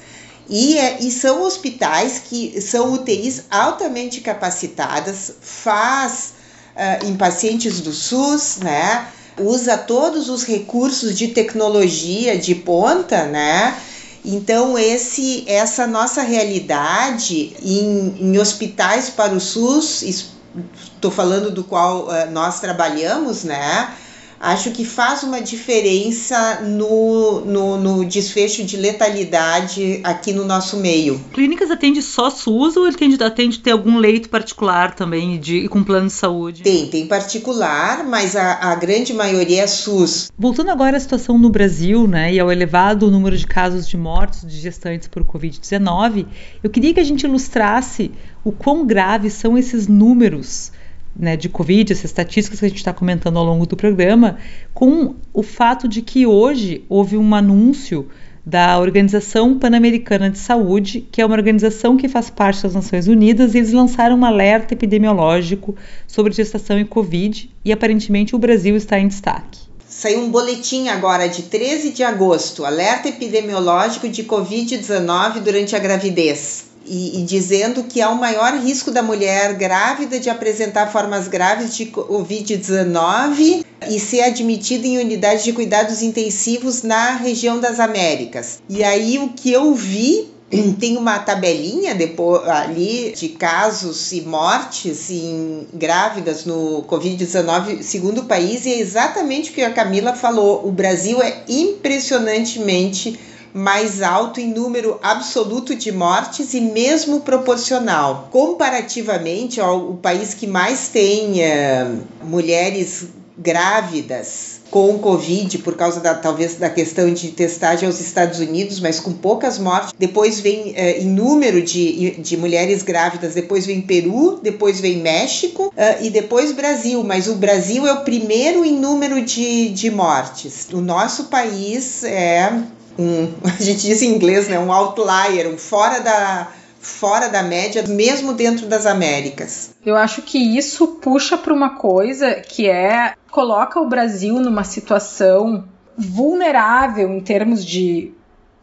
E, 0.49 0.75
uh, 0.75 0.97
e 1.05 1.11
são 1.11 1.43
hospitais 1.43 2.19
que 2.27 2.59
são 2.61 2.93
UTIs 2.93 3.43
altamente 3.51 4.21
capacitadas, 4.21 5.33
faz 5.39 6.33
uh, 6.75 7.05
em 7.05 7.15
pacientes 7.15 7.79
do 7.81 7.93
SUS, 7.93 8.57
né? 8.57 9.07
Usa 9.37 9.77
todos 9.77 10.27
os 10.27 10.43
recursos 10.43 11.17
de 11.17 11.29
tecnologia 11.29 12.37
de 12.37 12.55
ponta, 12.55 13.25
né? 13.25 13.77
Então, 14.25 14.77
esse, 14.77 15.45
essa 15.47 15.87
nossa 15.87 16.21
realidade 16.21 17.55
em, 17.61 18.17
em 18.19 18.37
hospitais 18.37 19.09
para 19.09 19.33
o 19.33 19.39
SUS, 19.39 20.01
estou 20.01 21.09
falando 21.11 21.51
do 21.51 21.63
qual 21.63 22.07
uh, 22.07 22.29
nós 22.31 22.59
trabalhamos, 22.59 23.43
né? 23.43 23.93
Acho 24.39 24.71
que 24.71 24.85
faz 24.85 25.23
uma 25.23 25.41
diferença 25.41 26.61
no, 26.61 27.41
no, 27.41 27.77
no, 27.77 28.05
desfecho 28.05 28.63
de 28.63 28.77
letalidade 28.77 29.99
aqui 30.03 30.31
no 30.31 30.45
nosso 30.45 30.77
meio. 30.77 31.19
Clínicas 31.33 31.69
atende 31.69 32.01
só 32.01 32.29
SUS 32.29 32.77
ou 32.77 32.87
ele 32.87 32.95
atende, 32.95 33.23
atende 33.23 33.59
ter 33.59 33.71
algum 33.71 33.97
leito 33.97 34.29
particular 34.29 34.95
também 34.95 35.39
de, 35.39 35.67
com 35.67 35.83
plano 35.83 36.07
de 36.07 36.13
saúde? 36.13 36.63
Tem, 36.63 36.87
tem 36.87 37.05
particular, 37.05 38.05
mas 38.05 38.35
a, 38.35 38.71
a 38.71 38.75
grande 38.75 39.13
maioria 39.13 39.63
é 39.63 39.67
SUS. 39.67 40.31
Voltando 40.37 40.71
agora 40.71 40.95
à 40.95 40.99
situação 40.99 41.37
no 41.37 41.49
Brasil, 41.49 42.07
né, 42.07 42.33
e 42.33 42.39
ao 42.39 42.51
elevado 42.51 43.11
número 43.11 43.37
de 43.37 43.45
casos 43.45 43.87
de 43.87 43.97
mortes 43.97 44.45
de 44.47 44.57
gestantes 44.59 45.07
por 45.07 45.23
Covid-19, 45.23 46.25
eu 46.63 46.69
queria 46.69 46.93
que 46.93 46.99
a 46.99 47.03
gente 47.03 47.23
ilustrasse 47.23 48.11
o 48.43 48.51
quão 48.51 48.85
graves 48.85 49.33
são 49.33 49.57
esses 49.57 49.87
números 49.87 50.71
né, 51.19 51.35
de 51.35 51.49
Covid, 51.49 51.91
essas 51.91 52.05
estatísticas 52.05 52.59
que 52.59 52.65
a 52.65 52.69
gente 52.69 52.77
está 52.77 52.93
comentando 52.93 53.37
ao 53.37 53.43
longo 53.43 53.65
do 53.65 53.75
programa, 53.75 54.37
com 54.73 55.15
o 55.33 55.43
fato 55.43 55.87
de 55.87 56.01
que 56.01 56.25
hoje 56.25 56.85
houve 56.87 57.17
um 57.17 57.35
anúncio 57.35 58.07
da 58.45 58.79
Organização 58.79 59.59
Pan-Americana 59.59 60.29
de 60.29 60.39
Saúde, 60.39 61.05
que 61.11 61.21
é 61.21 61.25
uma 61.25 61.35
organização 61.35 61.97
que 61.97 62.07
faz 62.07 62.29
parte 62.29 62.63
das 62.63 62.73
Nações 62.73 63.07
Unidas, 63.07 63.53
e 63.53 63.57
eles 63.57 63.73
lançaram 63.73 64.17
um 64.17 64.25
alerta 64.25 64.73
epidemiológico 64.73 65.75
sobre 66.07 66.33
gestação 66.33 66.79
e 66.79 66.85
Covid, 66.85 67.51
e 67.65 67.71
aparentemente 67.71 68.35
o 68.35 68.39
Brasil 68.39 68.77
está 68.77 68.97
em 68.97 69.09
destaque. 69.09 69.59
Saiu 69.87 70.21
um 70.21 70.31
boletim 70.31 70.87
agora 70.87 71.27
de 71.27 71.43
13 71.43 71.91
de 71.91 72.03
agosto, 72.03 72.63
alerta 72.63 73.09
epidemiológico 73.09 74.07
de 74.07 74.23
Covid-19 74.23 75.41
durante 75.41 75.75
a 75.75 75.79
gravidez 75.79 76.68
e, 76.89 77.19
e, 77.19 77.23
dizendo 77.23 77.83
que 77.83 78.01
há 78.01 78.09
o 78.09 78.13
um 78.13 78.19
maior 78.19 78.53
risco 78.55 78.89
da 78.91 79.03
mulher 79.03 79.53
grávida 79.53 80.19
de 80.19 80.29
apresentar 80.29 80.91
formas 80.91 81.27
graves 81.27 81.75
de 81.75 81.85
Covid-19 81.85 83.63
e 83.87 83.99
ser 83.99 84.21
admitida 84.21 84.87
em 84.87 84.97
unidade 84.97 85.43
de 85.43 85.53
cuidados 85.53 86.01
intensivos 86.01 86.81
na 86.81 87.15
região 87.15 87.59
das 87.59 87.79
Américas. 87.79 88.61
E 88.67 88.83
aí 88.83 89.19
o 89.19 89.29
que 89.29 89.51
eu 89.51 89.73
vi 89.73 90.27
tem 90.79 90.97
uma 90.97 91.19
tabelinha 91.19 91.93
depois 91.93 92.47
ali 92.47 93.13
de 93.15 93.29
casos 93.29 94.11
e 94.11 94.21
mortes 94.21 95.11
em 95.11 95.67
grávidas 95.73 96.43
no 96.45 96.83
Covid-19 96.89 97.83
segundo 97.83 98.21
o 98.21 98.25
país 98.25 98.65
e 98.65 98.73
é 98.73 98.79
exatamente 98.79 99.51
o 99.51 99.53
que 99.53 99.61
a 99.61 99.71
Camila 99.71 100.13
falou. 100.13 100.67
O 100.67 100.71
Brasil 100.71 101.21
é 101.21 101.43
impressionantemente 101.47 103.19
mais 103.53 104.01
alto 104.01 104.39
em 104.39 104.53
número 104.53 104.99
absoluto 105.01 105.75
de 105.75 105.91
mortes 105.91 106.53
e 106.53 106.61
mesmo 106.61 107.21
proporcional. 107.21 108.27
Comparativamente 108.31 109.59
ao 109.59 109.93
país 109.93 110.33
que 110.33 110.47
mais 110.47 110.89
tem 110.89 111.41
uh, 111.41 111.99
mulheres 112.23 113.07
grávidas 113.37 114.59
com 114.69 114.99
Covid 114.99 115.57
por 115.59 115.75
causa 115.75 115.99
da 115.99 116.13
talvez 116.13 116.55
da 116.55 116.69
questão 116.69 117.11
de 117.11 117.29
testagem 117.29 117.87
aos 117.87 117.99
Estados 117.99 118.39
Unidos, 118.39 118.79
mas 118.79 118.99
com 118.99 119.11
poucas 119.13 119.57
mortes. 119.57 119.93
Depois 119.97 120.39
vem 120.39 120.71
uh, 120.71 121.01
em 121.01 121.07
número 121.07 121.61
de, 121.61 122.11
de 122.19 122.37
mulheres 122.37 122.83
grávidas, 122.83 123.33
depois 123.33 123.65
vem 123.65 123.81
Peru, 123.81 124.39
depois 124.43 124.79
vem 124.79 124.97
México 124.97 125.67
uh, 125.67 126.03
e 126.03 126.09
depois 126.09 126.51
Brasil. 126.51 127.03
Mas 127.03 127.27
o 127.27 127.35
Brasil 127.35 127.87
é 127.87 127.93
o 127.93 128.03
primeiro 128.03 128.63
em 128.63 128.77
número 128.77 129.21
de, 129.21 129.69
de 129.69 129.89
mortes. 129.89 130.67
O 130.71 130.81
nosso 130.81 131.25
país 131.25 132.03
é 132.03 132.51
um, 132.99 133.33
a 133.47 133.63
gente 133.63 133.81
diz 133.81 134.01
em 134.01 134.13
inglês, 134.13 134.49
né, 134.49 134.59
um 134.59 134.71
outlier, 134.71 135.47
um 135.47 135.57
fora 135.57 135.99
da, 135.99 136.49
fora 136.79 137.29
da 137.29 137.41
média, 137.41 137.83
mesmo 137.87 138.33
dentro 138.33 138.67
das 138.67 138.85
Américas. 138.85 139.71
Eu 139.85 139.95
acho 139.95 140.21
que 140.21 140.37
isso 140.37 140.87
puxa 141.01 141.37
para 141.37 141.53
uma 141.53 141.77
coisa 141.77 142.35
que 142.35 142.69
é 142.69 143.13
coloca 143.31 143.79
o 143.79 143.87
Brasil 143.87 144.35
numa 144.39 144.63
situação 144.63 145.63
vulnerável 145.97 147.09
em 147.11 147.21
termos 147.21 147.63
de 147.63 148.13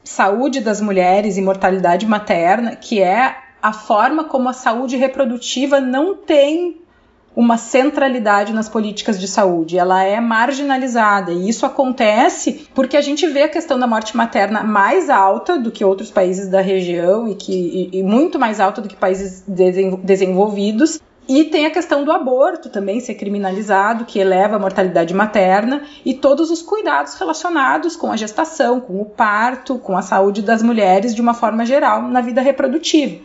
saúde 0.04 0.60
das 0.60 0.80
mulheres 0.80 1.36
e 1.36 1.42
mortalidade 1.42 2.06
materna, 2.06 2.76
que 2.76 3.02
é 3.02 3.36
a 3.62 3.72
forma 3.72 4.24
como 4.24 4.48
a 4.48 4.52
saúde 4.52 4.96
reprodutiva 4.96 5.80
não 5.80 6.14
tem 6.14 6.80
uma 7.36 7.58
centralidade 7.58 8.54
nas 8.54 8.66
políticas 8.66 9.20
de 9.20 9.28
saúde, 9.28 9.76
ela 9.76 10.02
é 10.02 10.18
marginalizada 10.18 11.32
e 11.32 11.50
isso 11.50 11.66
acontece 11.66 12.66
porque 12.74 12.96
a 12.96 13.02
gente 13.02 13.26
vê 13.26 13.42
a 13.42 13.48
questão 13.48 13.78
da 13.78 13.86
morte 13.86 14.16
materna 14.16 14.64
mais 14.64 15.10
alta 15.10 15.58
do 15.58 15.70
que 15.70 15.84
outros 15.84 16.10
países 16.10 16.48
da 16.48 16.62
região 16.62 17.28
e 17.28 17.34
que 17.34 17.52
e, 17.92 17.98
e 17.98 18.02
muito 18.02 18.38
mais 18.38 18.58
alta 18.58 18.80
do 18.80 18.88
que 18.88 18.96
países 18.96 19.44
desenvolvidos 19.46 20.98
e 21.28 21.44
tem 21.44 21.66
a 21.66 21.70
questão 21.70 22.04
do 22.04 22.12
aborto 22.12 22.68
também 22.68 23.00
ser 23.00 23.14
criminalizado, 23.14 24.04
que 24.04 24.18
eleva 24.18 24.56
a 24.56 24.58
mortalidade 24.60 25.12
materna, 25.12 25.82
e 26.04 26.14
todos 26.14 26.52
os 26.52 26.62
cuidados 26.62 27.14
relacionados 27.14 27.96
com 27.96 28.12
a 28.12 28.16
gestação, 28.16 28.80
com 28.80 29.00
o 29.00 29.04
parto, 29.04 29.76
com 29.76 29.96
a 29.96 30.02
saúde 30.02 30.40
das 30.40 30.62
mulheres 30.62 31.14
de 31.14 31.20
uma 31.20 31.34
forma 31.34 31.66
geral 31.66 32.02
na 32.02 32.20
vida 32.20 32.40
reprodutiva. 32.40 33.16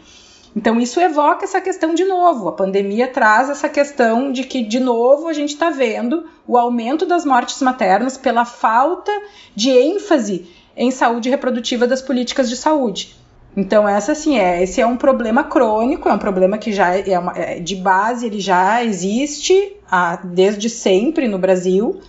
Então 0.55 0.79
isso 0.79 0.99
evoca 0.99 1.45
essa 1.45 1.61
questão 1.61 1.93
de 1.93 2.03
novo. 2.03 2.49
A 2.49 2.51
pandemia 2.51 3.07
traz 3.07 3.49
essa 3.49 3.69
questão 3.69 4.31
de 4.31 4.43
que, 4.43 4.63
de 4.63 4.79
novo, 4.79 5.27
a 5.27 5.33
gente 5.33 5.53
está 5.53 5.69
vendo 5.69 6.25
o 6.45 6.57
aumento 6.57 7.05
das 7.05 7.23
mortes 7.23 7.61
maternas 7.61 8.17
pela 8.17 8.43
falta 8.43 9.11
de 9.55 9.69
ênfase 9.69 10.49
em 10.75 10.91
saúde 10.91 11.29
reprodutiva 11.29 11.87
das 11.87 12.01
políticas 12.01 12.49
de 12.49 12.57
saúde. 12.57 13.15
Então 13.55 13.87
essa 13.87 14.13
assim 14.13 14.37
é, 14.37 14.63
esse 14.63 14.79
é 14.79 14.85
um 14.85 14.95
problema 14.95 15.43
crônico, 15.43 16.07
é 16.07 16.13
um 16.13 16.17
problema 16.17 16.57
que 16.57 16.71
já 16.71 16.95
é, 16.97 17.19
uma, 17.19 17.33
é 17.37 17.59
de 17.59 17.75
base, 17.75 18.25
ele 18.25 18.39
já 18.39 18.83
existe 18.83 19.75
há, 19.89 20.15
desde 20.23 20.69
sempre 20.69 21.27
no 21.27 21.37
Brasil 21.37 21.99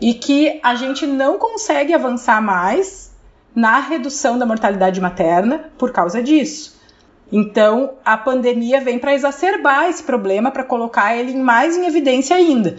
e 0.00 0.12
que 0.12 0.60
a 0.62 0.74
gente 0.74 1.06
não 1.06 1.38
consegue 1.38 1.94
avançar 1.94 2.42
mais 2.42 3.10
na 3.54 3.80
redução 3.80 4.38
da 4.38 4.44
mortalidade 4.44 5.00
materna 5.00 5.70
por 5.78 5.92
causa 5.92 6.22
disso. 6.22 6.78
Então, 7.32 7.94
a 8.04 8.18
pandemia 8.18 8.82
vem 8.82 8.98
para 8.98 9.14
exacerbar 9.14 9.88
esse 9.88 10.02
problema, 10.02 10.50
para 10.50 10.62
colocar 10.62 11.16
ele 11.16 11.34
mais 11.34 11.74
em 11.78 11.86
evidência 11.86 12.36
ainda. 12.36 12.76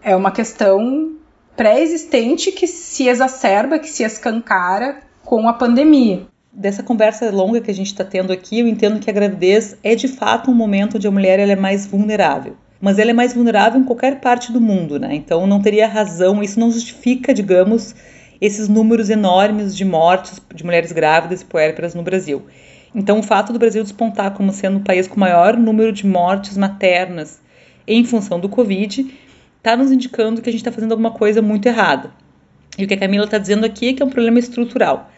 É 0.00 0.14
uma 0.14 0.30
questão 0.30 1.16
pré-existente 1.56 2.52
que 2.52 2.68
se 2.68 3.08
exacerba, 3.08 3.80
que 3.80 3.88
se 3.88 4.04
escancara 4.04 4.98
com 5.24 5.48
a 5.48 5.52
pandemia. 5.52 6.22
Dessa 6.52 6.84
conversa 6.84 7.30
longa 7.30 7.60
que 7.60 7.70
a 7.70 7.74
gente 7.74 7.88
está 7.88 8.04
tendo 8.04 8.32
aqui, 8.32 8.60
eu 8.60 8.68
entendo 8.68 9.00
que 9.00 9.10
a 9.10 9.12
gravidez 9.12 9.76
é 9.82 9.96
de 9.96 10.06
fato 10.06 10.52
um 10.52 10.54
momento 10.54 10.96
onde 10.96 11.08
a 11.08 11.10
mulher 11.10 11.40
ela 11.40 11.52
é 11.52 11.56
mais 11.56 11.84
vulnerável. 11.84 12.56
Mas 12.80 13.00
ela 13.00 13.10
é 13.10 13.14
mais 13.14 13.34
vulnerável 13.34 13.80
em 13.80 13.84
qualquer 13.84 14.20
parte 14.20 14.52
do 14.52 14.60
mundo, 14.60 15.00
né? 15.00 15.14
Então 15.14 15.46
não 15.46 15.60
teria 15.60 15.88
razão, 15.88 16.42
isso 16.42 16.60
não 16.60 16.70
justifica, 16.70 17.34
digamos, 17.34 17.94
esses 18.40 18.68
números 18.68 19.10
enormes 19.10 19.76
de 19.76 19.84
mortes 19.84 20.40
de 20.54 20.64
mulheres 20.64 20.92
grávidas 20.92 21.40
e 21.40 21.44
puérperas 21.44 21.94
no 21.94 22.02
Brasil. 22.02 22.44
Então, 22.98 23.18
o 23.18 23.22
fato 23.22 23.52
do 23.52 23.58
Brasil 23.58 23.82
despontar 23.82 24.30
como 24.30 24.50
sendo 24.50 24.78
o 24.78 24.80
país 24.80 25.06
com 25.06 25.20
maior 25.20 25.54
número 25.54 25.92
de 25.92 26.06
mortes 26.06 26.56
maternas 26.56 27.42
em 27.86 28.02
função 28.06 28.40
do 28.40 28.48
Covid 28.48 29.14
está 29.58 29.76
nos 29.76 29.92
indicando 29.92 30.40
que 30.40 30.48
a 30.48 30.52
gente 30.52 30.62
está 30.62 30.72
fazendo 30.72 30.92
alguma 30.92 31.10
coisa 31.10 31.42
muito 31.42 31.66
errada. 31.66 32.10
E 32.78 32.84
o 32.84 32.88
que 32.88 32.94
a 32.94 32.96
Camila 32.96 33.26
está 33.26 33.36
dizendo 33.36 33.66
aqui 33.66 33.90
é 33.90 33.92
que 33.92 34.02
é 34.02 34.06
um 34.06 34.08
problema 34.08 34.38
estrutural. 34.38 35.10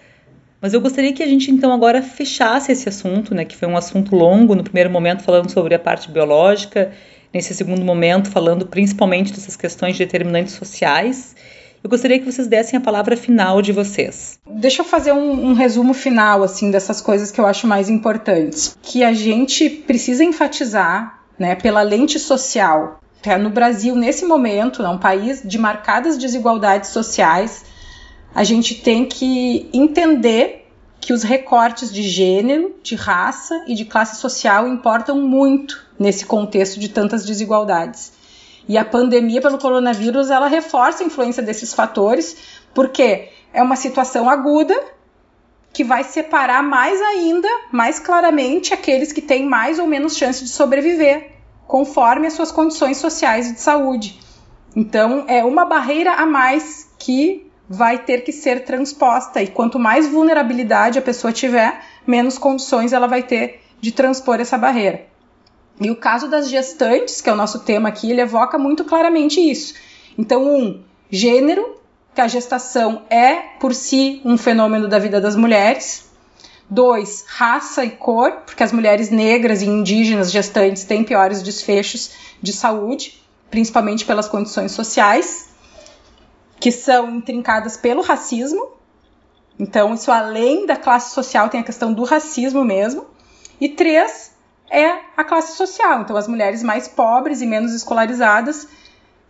Mas 0.61 0.75
eu 0.75 0.81
gostaria 0.81 1.13
que 1.13 1.23
a 1.23 1.27
gente 1.27 1.53
então 1.53 1.73
agora 1.73 2.03
fechasse 2.03 2.73
esse 2.73 2.89
assunto, 2.89 3.33
né, 3.33 3.45
que 3.45 3.57
foi 3.57 3.69
um 3.69 3.77
assunto 3.77 4.17
longo, 4.17 4.57
no 4.57 4.65
primeiro 4.65 4.91
momento 4.91 5.23
falando 5.23 5.49
sobre 5.49 5.73
a 5.73 5.79
parte 5.79 6.11
biológica, 6.11 6.91
nesse 7.33 7.55
segundo 7.55 7.85
momento 7.85 8.29
falando 8.29 8.67
principalmente 8.67 9.33
dessas 9.33 9.55
questões 9.55 9.93
de 9.97 10.05
determinantes 10.05 10.55
sociais, 10.55 11.37
eu 11.83 11.91
gostaria 11.91 12.19
que 12.19 12.25
vocês 12.25 12.47
dessem 12.47 12.77
a 12.77 12.81
palavra 12.81 13.17
final 13.17 13.63
de 13.63 13.73
vocês. 13.73 14.39
Deixa 14.49 14.83
eu 14.83 14.87
fazer 14.87 15.13
um, 15.13 15.51
um, 15.51 15.53
resumo 15.53 15.95
final 15.95 16.43
assim 16.43 16.71
dessas 16.71 17.01
coisas 17.01 17.31
que 17.31 17.41
eu 17.41 17.47
acho 17.47 17.67
mais 17.67 17.89
importantes. 17.89 18.77
Que 18.83 19.05
a 19.05 19.13
gente 19.13 19.69
precisa 19.69 20.25
enfatizar, 20.25 21.23
né, 21.39 21.55
pela 21.55 21.83
lente 21.83 22.19
social. 22.19 23.01
No 23.41 23.51
Brasil, 23.51 23.95
nesse 23.95 24.25
momento, 24.25 24.83
é 24.83 24.89
um 24.89 24.97
país 24.97 25.43
de 25.45 25.59
marcadas 25.59 26.17
desigualdades 26.17 26.91
sociais, 26.91 27.65
a 28.35 28.43
gente 28.43 28.77
tem 28.77 29.05
que 29.05 29.69
entender 29.73 30.67
que 31.01 31.13
os 31.13 31.23
recortes 31.23 31.93
de 31.93 32.03
gênero, 32.03 32.75
de 32.83 32.95
raça 32.95 33.65
e 33.67 33.75
de 33.75 33.85
classe 33.85 34.21
social 34.21 34.67
importam 34.67 35.21
muito 35.21 35.87
nesse 35.99 36.25
contexto 36.25 36.79
de 36.79 36.89
tantas 36.89 37.25
desigualdades. 37.25 38.13
E 38.69 38.77
a 38.77 38.85
pandemia 38.85 39.41
pelo 39.41 39.59
coronavírus, 39.59 40.31
ela 40.31 40.47
reforça 40.47 41.03
a 41.03 41.07
influência 41.07 41.43
desses 41.43 41.73
fatores, 41.73 42.37
porque 42.75 43.31
é 43.53 43.63
uma 43.63 43.77
situação 43.77 44.29
aguda 44.29 44.79
que 45.73 45.83
vai 45.83 46.05
separar 46.05 46.63
mais 46.63 47.01
ainda, 47.01 47.49
mais 47.73 47.99
claramente, 47.99 48.75
aqueles 48.75 49.13
que 49.13 49.23
têm 49.23 49.47
mais 49.47 49.79
ou 49.79 49.87
menos 49.87 50.17
chance 50.17 50.43
de 50.45 50.51
sobreviver, 50.51 51.33
conforme 51.67 52.27
as 52.27 52.35
suas 52.35 52.53
condições 52.53 52.99
sociais 52.99 53.49
e 53.49 53.55
de 53.55 53.61
saúde. 53.61 54.21
Então, 54.77 55.25
é 55.29 55.45
uma 55.45 55.65
barreira 55.65 56.13
a 56.13 56.27
mais 56.27 56.91
que 56.99 57.51
vai 57.69 57.99
ter 57.99 58.23
que 58.23 58.33
ser 58.33 58.65
transposta. 58.65 59.43
E 59.43 59.47
quanto 59.47 59.79
mais 59.79 60.09
vulnerabilidade 60.09 60.99
a 60.99 61.03
pessoa 61.03 61.33
tiver, 61.33 61.81
menos 62.07 62.39
condições 62.39 62.93
ela 62.93 63.07
vai 63.07 63.23
ter 63.23 63.61
de 63.81 63.93
transpor 63.93 64.41
essa 64.41 64.57
barreira. 64.57 65.07
E 65.81 65.91
o 65.91 65.97
caso 65.97 66.29
das 66.29 66.49
gestantes, 66.49 67.21
que 67.21 67.29
é 67.29 67.33
o 67.33 67.37
nosso 67.37 67.61
tema 67.61 67.89
aqui, 67.89 68.11
ele 68.11 68.21
evoca 68.21 68.59
muito 68.59 68.85
claramente 68.85 69.41
isso. 69.41 69.75
Então, 70.17 70.45
um, 70.45 70.83
gênero, 71.11 71.77
que 72.15 72.21
a 72.21 72.29
gestação 72.29 73.03
é 73.09 73.37
por 73.61 73.75
si 73.75 74.21
um 74.25 74.37
fenômeno 74.37 74.89
da 74.89 74.99
vida 74.99 75.21
das 75.21 75.37
mulheres. 75.37 76.09
Dois, 76.69 77.25
raça 77.29 77.85
e 77.85 77.91
cor, 77.91 78.33
porque 78.45 78.63
as 78.63 78.73
mulheres 78.73 79.09
negras 79.09 79.63
e 79.63 79.67
indígenas 79.67 80.31
gestantes 80.31 80.85
têm 80.85 81.05
piores 81.05 81.43
desfechos 81.43 82.11
de 82.43 82.53
saúde, 82.53 83.23
principalmente 83.51 84.05
pelas 84.05 84.29
condições 84.29 84.73
sociais 84.73 85.49
que 86.61 86.73
são 86.73 87.17
intrincadas 87.17 87.77
pelo 87.77 88.03
racismo. 88.03 88.73
Então, 89.59 89.95
isso 89.95 90.11
além 90.11 90.67
da 90.67 90.77
classe 90.77 91.15
social 91.15 91.49
tem 91.49 91.61
a 91.61 91.65
questão 91.65 91.93
do 91.93 92.05
racismo 92.05 92.65
mesmo. 92.65 93.07
E 93.61 93.69
três 93.69 94.33
é 94.71 95.01
a 95.17 95.25
classe 95.25 95.57
social. 95.57 96.03
Então, 96.03 96.17
as 96.17 96.29
mulheres 96.29 96.63
mais 96.63 96.89
pobres 96.89 97.41
e 97.41 97.47
menos 97.47 97.73
escolarizadas, 97.75 98.69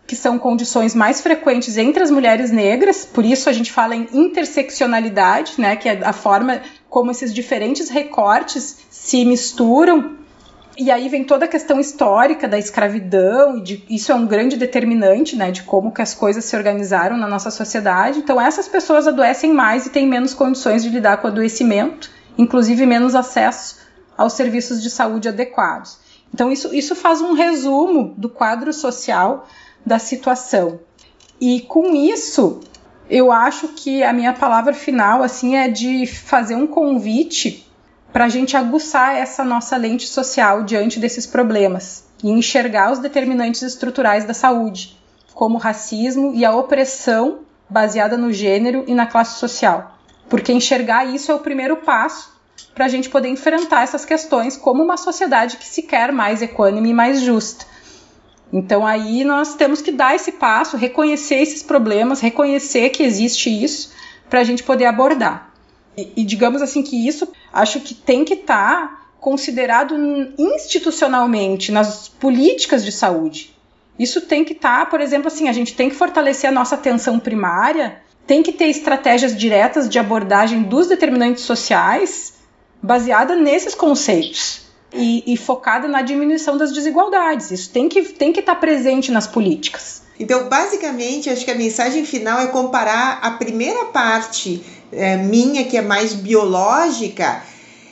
que 0.05 0.15
são 0.15 0.39
condições 0.39 0.95
mais 0.95 1.21
frequentes 1.21 1.77
entre 1.77 2.01
as 2.01 2.09
mulheres 2.09 2.51
negras. 2.51 3.05
Por 3.05 3.23
isso 3.23 3.47
a 3.49 3.53
gente 3.53 3.71
fala 3.71 3.95
em 3.95 4.07
interseccionalidade, 4.11 5.53
né, 5.59 5.75
que 5.75 5.87
é 5.87 5.99
a 6.03 6.13
forma 6.13 6.61
como 6.89 7.11
esses 7.11 7.33
diferentes 7.33 7.89
recortes 7.89 8.79
se 8.89 9.23
misturam 9.23 10.17
e 10.79 10.89
aí 10.89 11.09
vem 11.09 11.25
toda 11.25 11.43
a 11.43 11.47
questão 11.47 11.77
histórica 11.77 12.47
da 12.47 12.57
escravidão, 12.57 13.57
e 13.57 13.61
de, 13.61 13.83
isso 13.89 14.13
é 14.13 14.15
um 14.15 14.25
grande 14.25 14.55
determinante 14.55 15.35
né, 15.35 15.51
de 15.51 15.63
como 15.63 15.91
que 15.91 16.01
as 16.01 16.15
coisas 16.15 16.45
se 16.45 16.55
organizaram 16.55 17.17
na 17.17 17.27
nossa 17.27 17.51
sociedade. 17.51 18.19
Então 18.19 18.39
essas 18.39 18.65
pessoas 18.65 19.05
adoecem 19.05 19.53
mais 19.53 19.85
e 19.85 19.89
têm 19.89 20.07
menos 20.07 20.33
condições 20.33 20.81
de 20.81 20.89
lidar 20.89 21.17
com 21.17 21.27
o 21.27 21.31
adoecimento, 21.31 22.09
inclusive 22.37 22.85
menos 22.85 23.13
acesso 23.13 23.88
aos 24.19 24.33
serviços 24.33 24.83
de 24.83 24.89
saúde 24.89 25.29
adequados. 25.29 25.97
Então 26.33 26.51
isso, 26.51 26.75
isso 26.75 26.93
faz 26.93 27.21
um 27.21 27.31
resumo 27.31 28.13
do 28.17 28.27
quadro 28.27 28.73
social 28.73 29.47
da 29.85 29.97
situação. 29.97 30.81
E 31.39 31.61
com 31.61 31.95
isso, 31.95 32.59
eu 33.09 33.31
acho 33.31 33.69
que 33.69 34.03
a 34.03 34.11
minha 34.11 34.33
palavra 34.33 34.73
final 34.73 35.23
assim 35.23 35.55
é 35.55 35.69
de 35.69 36.05
fazer 36.05 36.55
um 36.55 36.67
convite 36.67 37.65
para 38.11 38.25
a 38.25 38.29
gente 38.29 38.57
aguçar 38.57 39.15
essa 39.15 39.45
nossa 39.45 39.77
lente 39.77 40.05
social 40.05 40.63
diante 40.63 40.99
desses 40.99 41.25
problemas 41.25 42.03
e 42.21 42.29
enxergar 42.29 42.91
os 42.91 42.99
determinantes 42.99 43.61
estruturais 43.61 44.25
da 44.25 44.33
saúde, 44.33 44.99
como 45.33 45.55
o 45.55 45.61
racismo 45.61 46.33
e 46.35 46.43
a 46.43 46.53
opressão 46.53 47.39
baseada 47.69 48.17
no 48.17 48.33
gênero 48.33 48.83
e 48.85 48.93
na 48.93 49.05
classe 49.05 49.39
social. 49.39 49.97
Porque 50.27 50.51
enxergar 50.51 51.05
isso 51.05 51.31
é 51.31 51.35
o 51.35 51.39
primeiro 51.39 51.77
passo 51.77 52.37
para 52.73 52.85
a 52.85 52.89
gente 52.89 53.09
poder 53.09 53.29
enfrentar 53.29 53.83
essas 53.83 54.05
questões 54.05 54.55
como 54.55 54.83
uma 54.83 54.97
sociedade 54.97 55.57
que 55.57 55.65
se 55.65 55.83
quer 55.83 56.11
mais 56.11 56.41
equânime 56.41 56.89
e 56.89 56.93
mais 56.93 57.21
justa. 57.21 57.65
Então 58.51 58.85
aí 58.85 59.23
nós 59.23 59.55
temos 59.55 59.81
que 59.81 59.91
dar 59.91 60.15
esse 60.15 60.33
passo, 60.33 60.77
reconhecer 60.77 61.35
esses 61.35 61.61
problemas, 61.61 62.19
reconhecer 62.19 62.89
que 62.89 63.03
existe 63.03 63.49
isso, 63.49 63.91
para 64.29 64.39
a 64.39 64.43
gente 64.43 64.63
poder 64.63 64.85
abordar. 64.85 65.53
E, 65.97 66.13
e, 66.17 66.23
digamos 66.23 66.61
assim 66.61 66.81
que 66.81 67.07
isso 67.07 67.27
acho 67.51 67.79
que 67.81 67.93
tem 67.93 68.23
que 68.23 68.35
estar 68.35 68.87
tá 68.87 68.99
considerado 69.19 69.95
institucionalmente 70.37 71.71
nas 71.71 72.07
políticas 72.07 72.85
de 72.85 72.91
saúde. 72.91 73.55
Isso 73.97 74.21
tem 74.21 74.45
que 74.45 74.53
estar, 74.53 74.79
tá, 74.79 74.85
por 74.85 75.01
exemplo, 75.01 75.27
assim, 75.27 75.49
a 75.49 75.53
gente 75.53 75.75
tem 75.75 75.89
que 75.89 75.95
fortalecer 75.95 76.49
a 76.49 76.53
nossa 76.53 76.75
atenção 76.75 77.19
primária, 77.19 78.01
tem 78.25 78.41
que 78.41 78.53
ter 78.53 78.67
estratégias 78.67 79.35
diretas 79.35 79.89
de 79.89 79.99
abordagem 79.99 80.63
dos 80.63 80.87
determinantes 80.87 81.43
sociais 81.43 82.38
baseada 82.81 83.35
nesses 83.35 83.75
conceitos. 83.75 84.67
E, 84.91 85.23
e 85.31 85.37
focada 85.37 85.87
na 85.87 86.01
diminuição 86.01 86.57
das 86.57 86.71
desigualdades. 86.71 87.51
Isso 87.51 87.69
tem 87.69 87.87
que 87.87 88.01
tem 88.01 88.33
que 88.33 88.39
estar 88.39 88.55
tá 88.55 88.59
presente 88.59 89.11
nas 89.11 89.27
políticas. 89.27 90.01
Então, 90.19 90.49
basicamente, 90.49 91.29
acho 91.29 91.45
que 91.45 91.51
a 91.51 91.55
mensagem 91.55 92.03
final 92.05 92.39
é 92.41 92.47
comparar 92.47 93.19
a 93.21 93.31
primeira 93.31 93.85
parte 93.85 94.63
é, 94.91 95.15
minha, 95.15 95.63
que 95.63 95.77
é 95.77 95.81
mais 95.81 96.13
biológica, 96.13 97.43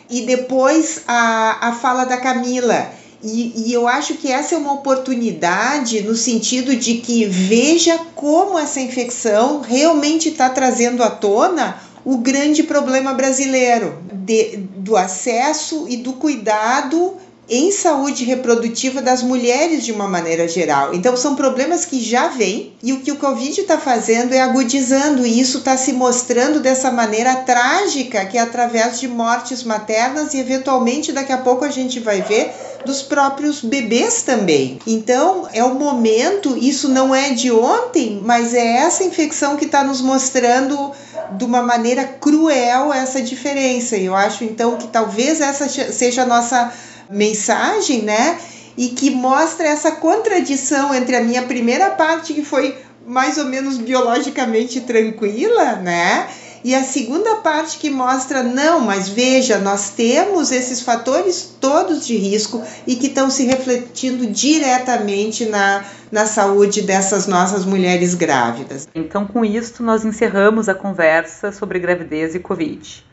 e 0.10 0.22
depois 0.22 1.04
a, 1.08 1.70
a 1.70 1.72
fala 1.74 2.06
da 2.06 2.18
Camila. 2.18 2.92
E, 3.24 3.68
e, 3.68 3.74
eu 3.74 3.88
acho 3.88 4.14
que 4.16 4.32
essa 4.32 4.56
é 4.56 4.58
uma 4.58 4.74
oportunidade 4.74 6.02
no 6.02 6.16
sentido 6.16 6.76
de 6.76 6.96
que 6.96 7.26
veja 7.26 7.98
como 8.14 8.60
essa 8.60 8.80
infecção 8.80 9.62
realmente 9.62 10.30
está 10.30 10.50
trazendo 10.50 11.02
à 11.02 11.10
tona 11.10 11.82
o 12.08 12.20
grande 12.20 12.64
problema 12.64 13.14
brasileiro 13.14 14.02
de, 14.14 14.56
do 14.78 14.96
acesso 14.96 15.86
e 15.90 15.98
do 15.98 16.14
cuidado 16.14 17.18
em 17.50 17.72
saúde 17.72 18.26
reprodutiva 18.26 19.02
das 19.02 19.24
mulheres 19.24 19.86
de 19.86 19.92
uma 19.92 20.08
maneira 20.08 20.48
geral. 20.48 20.94
Então, 20.94 21.16
são 21.16 21.36
problemas 21.36 21.86
que 21.86 22.02
já 22.02 22.28
vêm 22.28 22.74
e 22.84 22.92
o 22.92 23.00
que 23.00 23.12
o 23.12 23.16
Covid 23.16 23.62
está 23.62 23.78
fazendo 23.78 24.34
é 24.34 24.42
agudizando, 24.42 25.26
e 25.26 25.40
isso 25.40 25.60
está 25.60 25.78
se 25.78 25.94
mostrando 25.94 26.60
dessa 26.60 26.92
maneira 26.92 27.36
trágica, 27.36 28.26
que 28.26 28.38
é 28.38 28.42
através 28.42 29.00
de 29.00 29.08
mortes 29.08 29.64
maternas 29.64 30.34
e, 30.34 30.40
eventualmente, 30.40 31.12
daqui 31.12 31.32
a 31.32 31.38
pouco 31.38 31.64
a 31.64 31.70
gente 31.70 32.00
vai 32.00 32.22
ver 32.22 32.52
dos 32.86 33.02
próprios 33.02 33.62
bebês 33.62 34.22
também. 34.24 34.80
Então, 34.86 35.48
é 35.54 35.64
o 35.64 35.76
momento, 35.76 36.58
isso 36.58 36.90
não 36.90 37.14
é 37.16 37.32
de 37.32 37.52
ontem, 37.52 38.22
mas 38.24 38.54
é 38.54 38.78
essa 38.78 39.04
infecção 39.04 39.56
que 39.56 39.66
está 39.66 39.84
nos 39.84 40.02
mostrando 40.02 40.92
de 41.32 41.44
uma 41.44 41.62
maneira 41.62 42.04
cruel 42.04 42.94
essa 42.94 43.22
diferença. 43.22 43.98
E 43.98 44.06
eu 44.06 44.16
acho 44.16 44.44
então 44.44 44.78
que 44.78 44.88
talvez 44.88 45.42
essa 45.42 45.68
seja 45.68 46.24
a 46.24 46.26
nossa 46.26 46.72
mensagem, 47.10 48.04
né? 48.04 48.40
E 48.78 48.90
que 48.90 49.10
mostra 49.10 49.68
essa 49.68 49.92
contradição 49.92 50.94
entre 50.94 51.16
a 51.16 51.24
minha 51.24 51.44
primeira 51.44 51.90
parte, 51.92 52.34
que 52.34 52.44
foi 52.44 52.78
mais 53.06 53.38
ou 53.38 53.46
menos 53.46 53.78
biologicamente 53.78 54.82
tranquila, 54.82 55.78
né? 55.78 56.28
E 56.64 56.76
a 56.76 56.84
segunda 56.84 57.38
parte 57.38 57.78
que 57.78 57.90
mostra, 57.90 58.44
não, 58.44 58.82
mas 58.82 59.08
veja, 59.08 59.58
nós 59.58 59.92
temos 59.92 60.52
esses 60.52 60.82
fatores 60.82 61.56
todos 61.62 62.06
de 62.06 62.18
risco 62.18 62.62
e 62.86 62.96
que 62.96 63.08
estão 63.08 63.30
se 63.30 63.46
refletindo 63.46 64.26
diretamente 64.28 65.46
na, 65.46 65.86
na 66.12 66.26
saúde 66.26 66.82
dessas 66.82 67.28
nossas 67.28 67.64
mulheres 67.64 68.16
grávidas. 68.16 68.88
Então, 68.94 69.26
com 69.26 69.46
isto, 69.46 69.82
nós 69.82 70.04
encerramos 70.04 70.68
a 70.68 70.76
conversa 70.76 71.52
sobre 71.52 71.80
gravidez 71.80 72.36
e 72.36 72.40
Covid. 72.40 73.06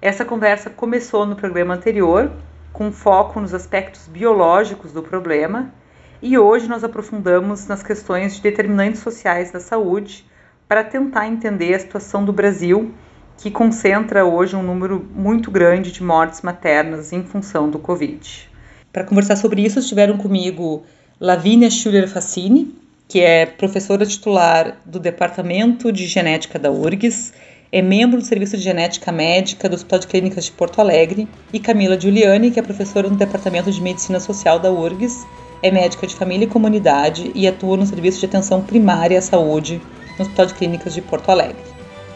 Essa 0.00 0.24
conversa 0.24 0.70
começou 0.70 1.26
no 1.26 1.36
programa 1.36 1.74
anterior, 1.74 2.32
com 2.72 2.90
foco 2.90 3.40
nos 3.40 3.52
aspectos 3.52 4.06
biológicos 4.08 4.92
do 4.92 5.02
problema, 5.02 5.72
e 6.20 6.38
hoje 6.38 6.68
nós 6.68 6.84
aprofundamos 6.84 7.66
nas 7.66 7.82
questões 7.82 8.36
de 8.36 8.42
determinantes 8.42 9.00
sociais 9.00 9.50
da 9.50 9.60
saúde 9.60 10.24
para 10.68 10.84
tentar 10.84 11.26
entender 11.26 11.74
a 11.74 11.80
situação 11.80 12.24
do 12.24 12.32
Brasil, 12.32 12.94
que 13.36 13.50
concentra 13.50 14.24
hoje 14.24 14.54
um 14.54 14.62
número 14.62 15.04
muito 15.14 15.50
grande 15.50 15.90
de 15.90 16.02
mortes 16.02 16.40
maternas 16.42 17.12
em 17.12 17.24
função 17.24 17.68
do 17.68 17.78
Covid. 17.78 18.48
Para 18.92 19.04
conversar 19.04 19.36
sobre 19.36 19.62
isso, 19.62 19.78
estiveram 19.78 20.16
comigo 20.16 20.84
Lavínia 21.20 21.70
Schuller 21.70 22.08
Facini, 22.08 22.74
que 23.08 23.20
é 23.20 23.44
professora 23.44 24.06
titular 24.06 24.78
do 24.86 24.98
Departamento 24.98 25.92
de 25.92 26.06
Genética 26.06 26.58
da 26.58 26.70
URGS 26.70 27.32
é 27.72 27.80
membro 27.80 28.20
do 28.20 28.24
Serviço 28.24 28.54
de 28.54 28.62
Genética 28.62 29.10
Médica 29.10 29.66
do 29.66 29.74
Hospital 29.74 30.00
de 30.00 30.06
Clínicas 30.06 30.44
de 30.44 30.52
Porto 30.52 30.78
Alegre, 30.78 31.26
e 31.50 31.58
Camila 31.58 31.98
Giuliani, 31.98 32.50
que 32.50 32.60
é 32.60 32.62
professora 32.62 33.08
no 33.08 33.16
Departamento 33.16 33.72
de 33.72 33.80
Medicina 33.80 34.20
Social 34.20 34.58
da 34.58 34.70
URGS, 34.70 35.26
é 35.62 35.70
médica 35.70 36.06
de 36.06 36.14
família 36.14 36.44
e 36.44 36.48
comunidade 36.48 37.32
e 37.34 37.48
atua 37.48 37.78
no 37.78 37.86
Serviço 37.86 38.20
de 38.20 38.26
Atenção 38.26 38.60
Primária 38.60 39.18
à 39.18 39.22
Saúde 39.22 39.80
no 40.18 40.22
Hospital 40.22 40.46
de 40.46 40.54
Clínicas 40.54 40.92
de 40.92 41.00
Porto 41.00 41.30
Alegre. 41.30 41.62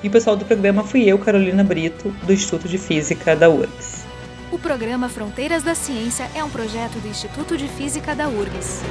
E 0.02 0.08
o 0.08 0.10
pessoal 0.10 0.36
do 0.36 0.44
programa 0.44 0.84
fui 0.84 1.04
eu, 1.08 1.18
Carolina 1.18 1.64
Brito, 1.64 2.10
do 2.24 2.32
Instituto 2.34 2.68
de 2.68 2.76
Física 2.76 3.34
da 3.34 3.48
URGS. 3.48 4.04
O 4.52 4.58
programa 4.58 5.08
Fronteiras 5.08 5.62
da 5.62 5.74
Ciência 5.74 6.28
é 6.34 6.44
um 6.44 6.50
projeto 6.50 7.00
do 7.00 7.08
Instituto 7.08 7.56
de 7.56 7.66
Física 7.66 8.14
da 8.14 8.28
URGS. 8.28 8.82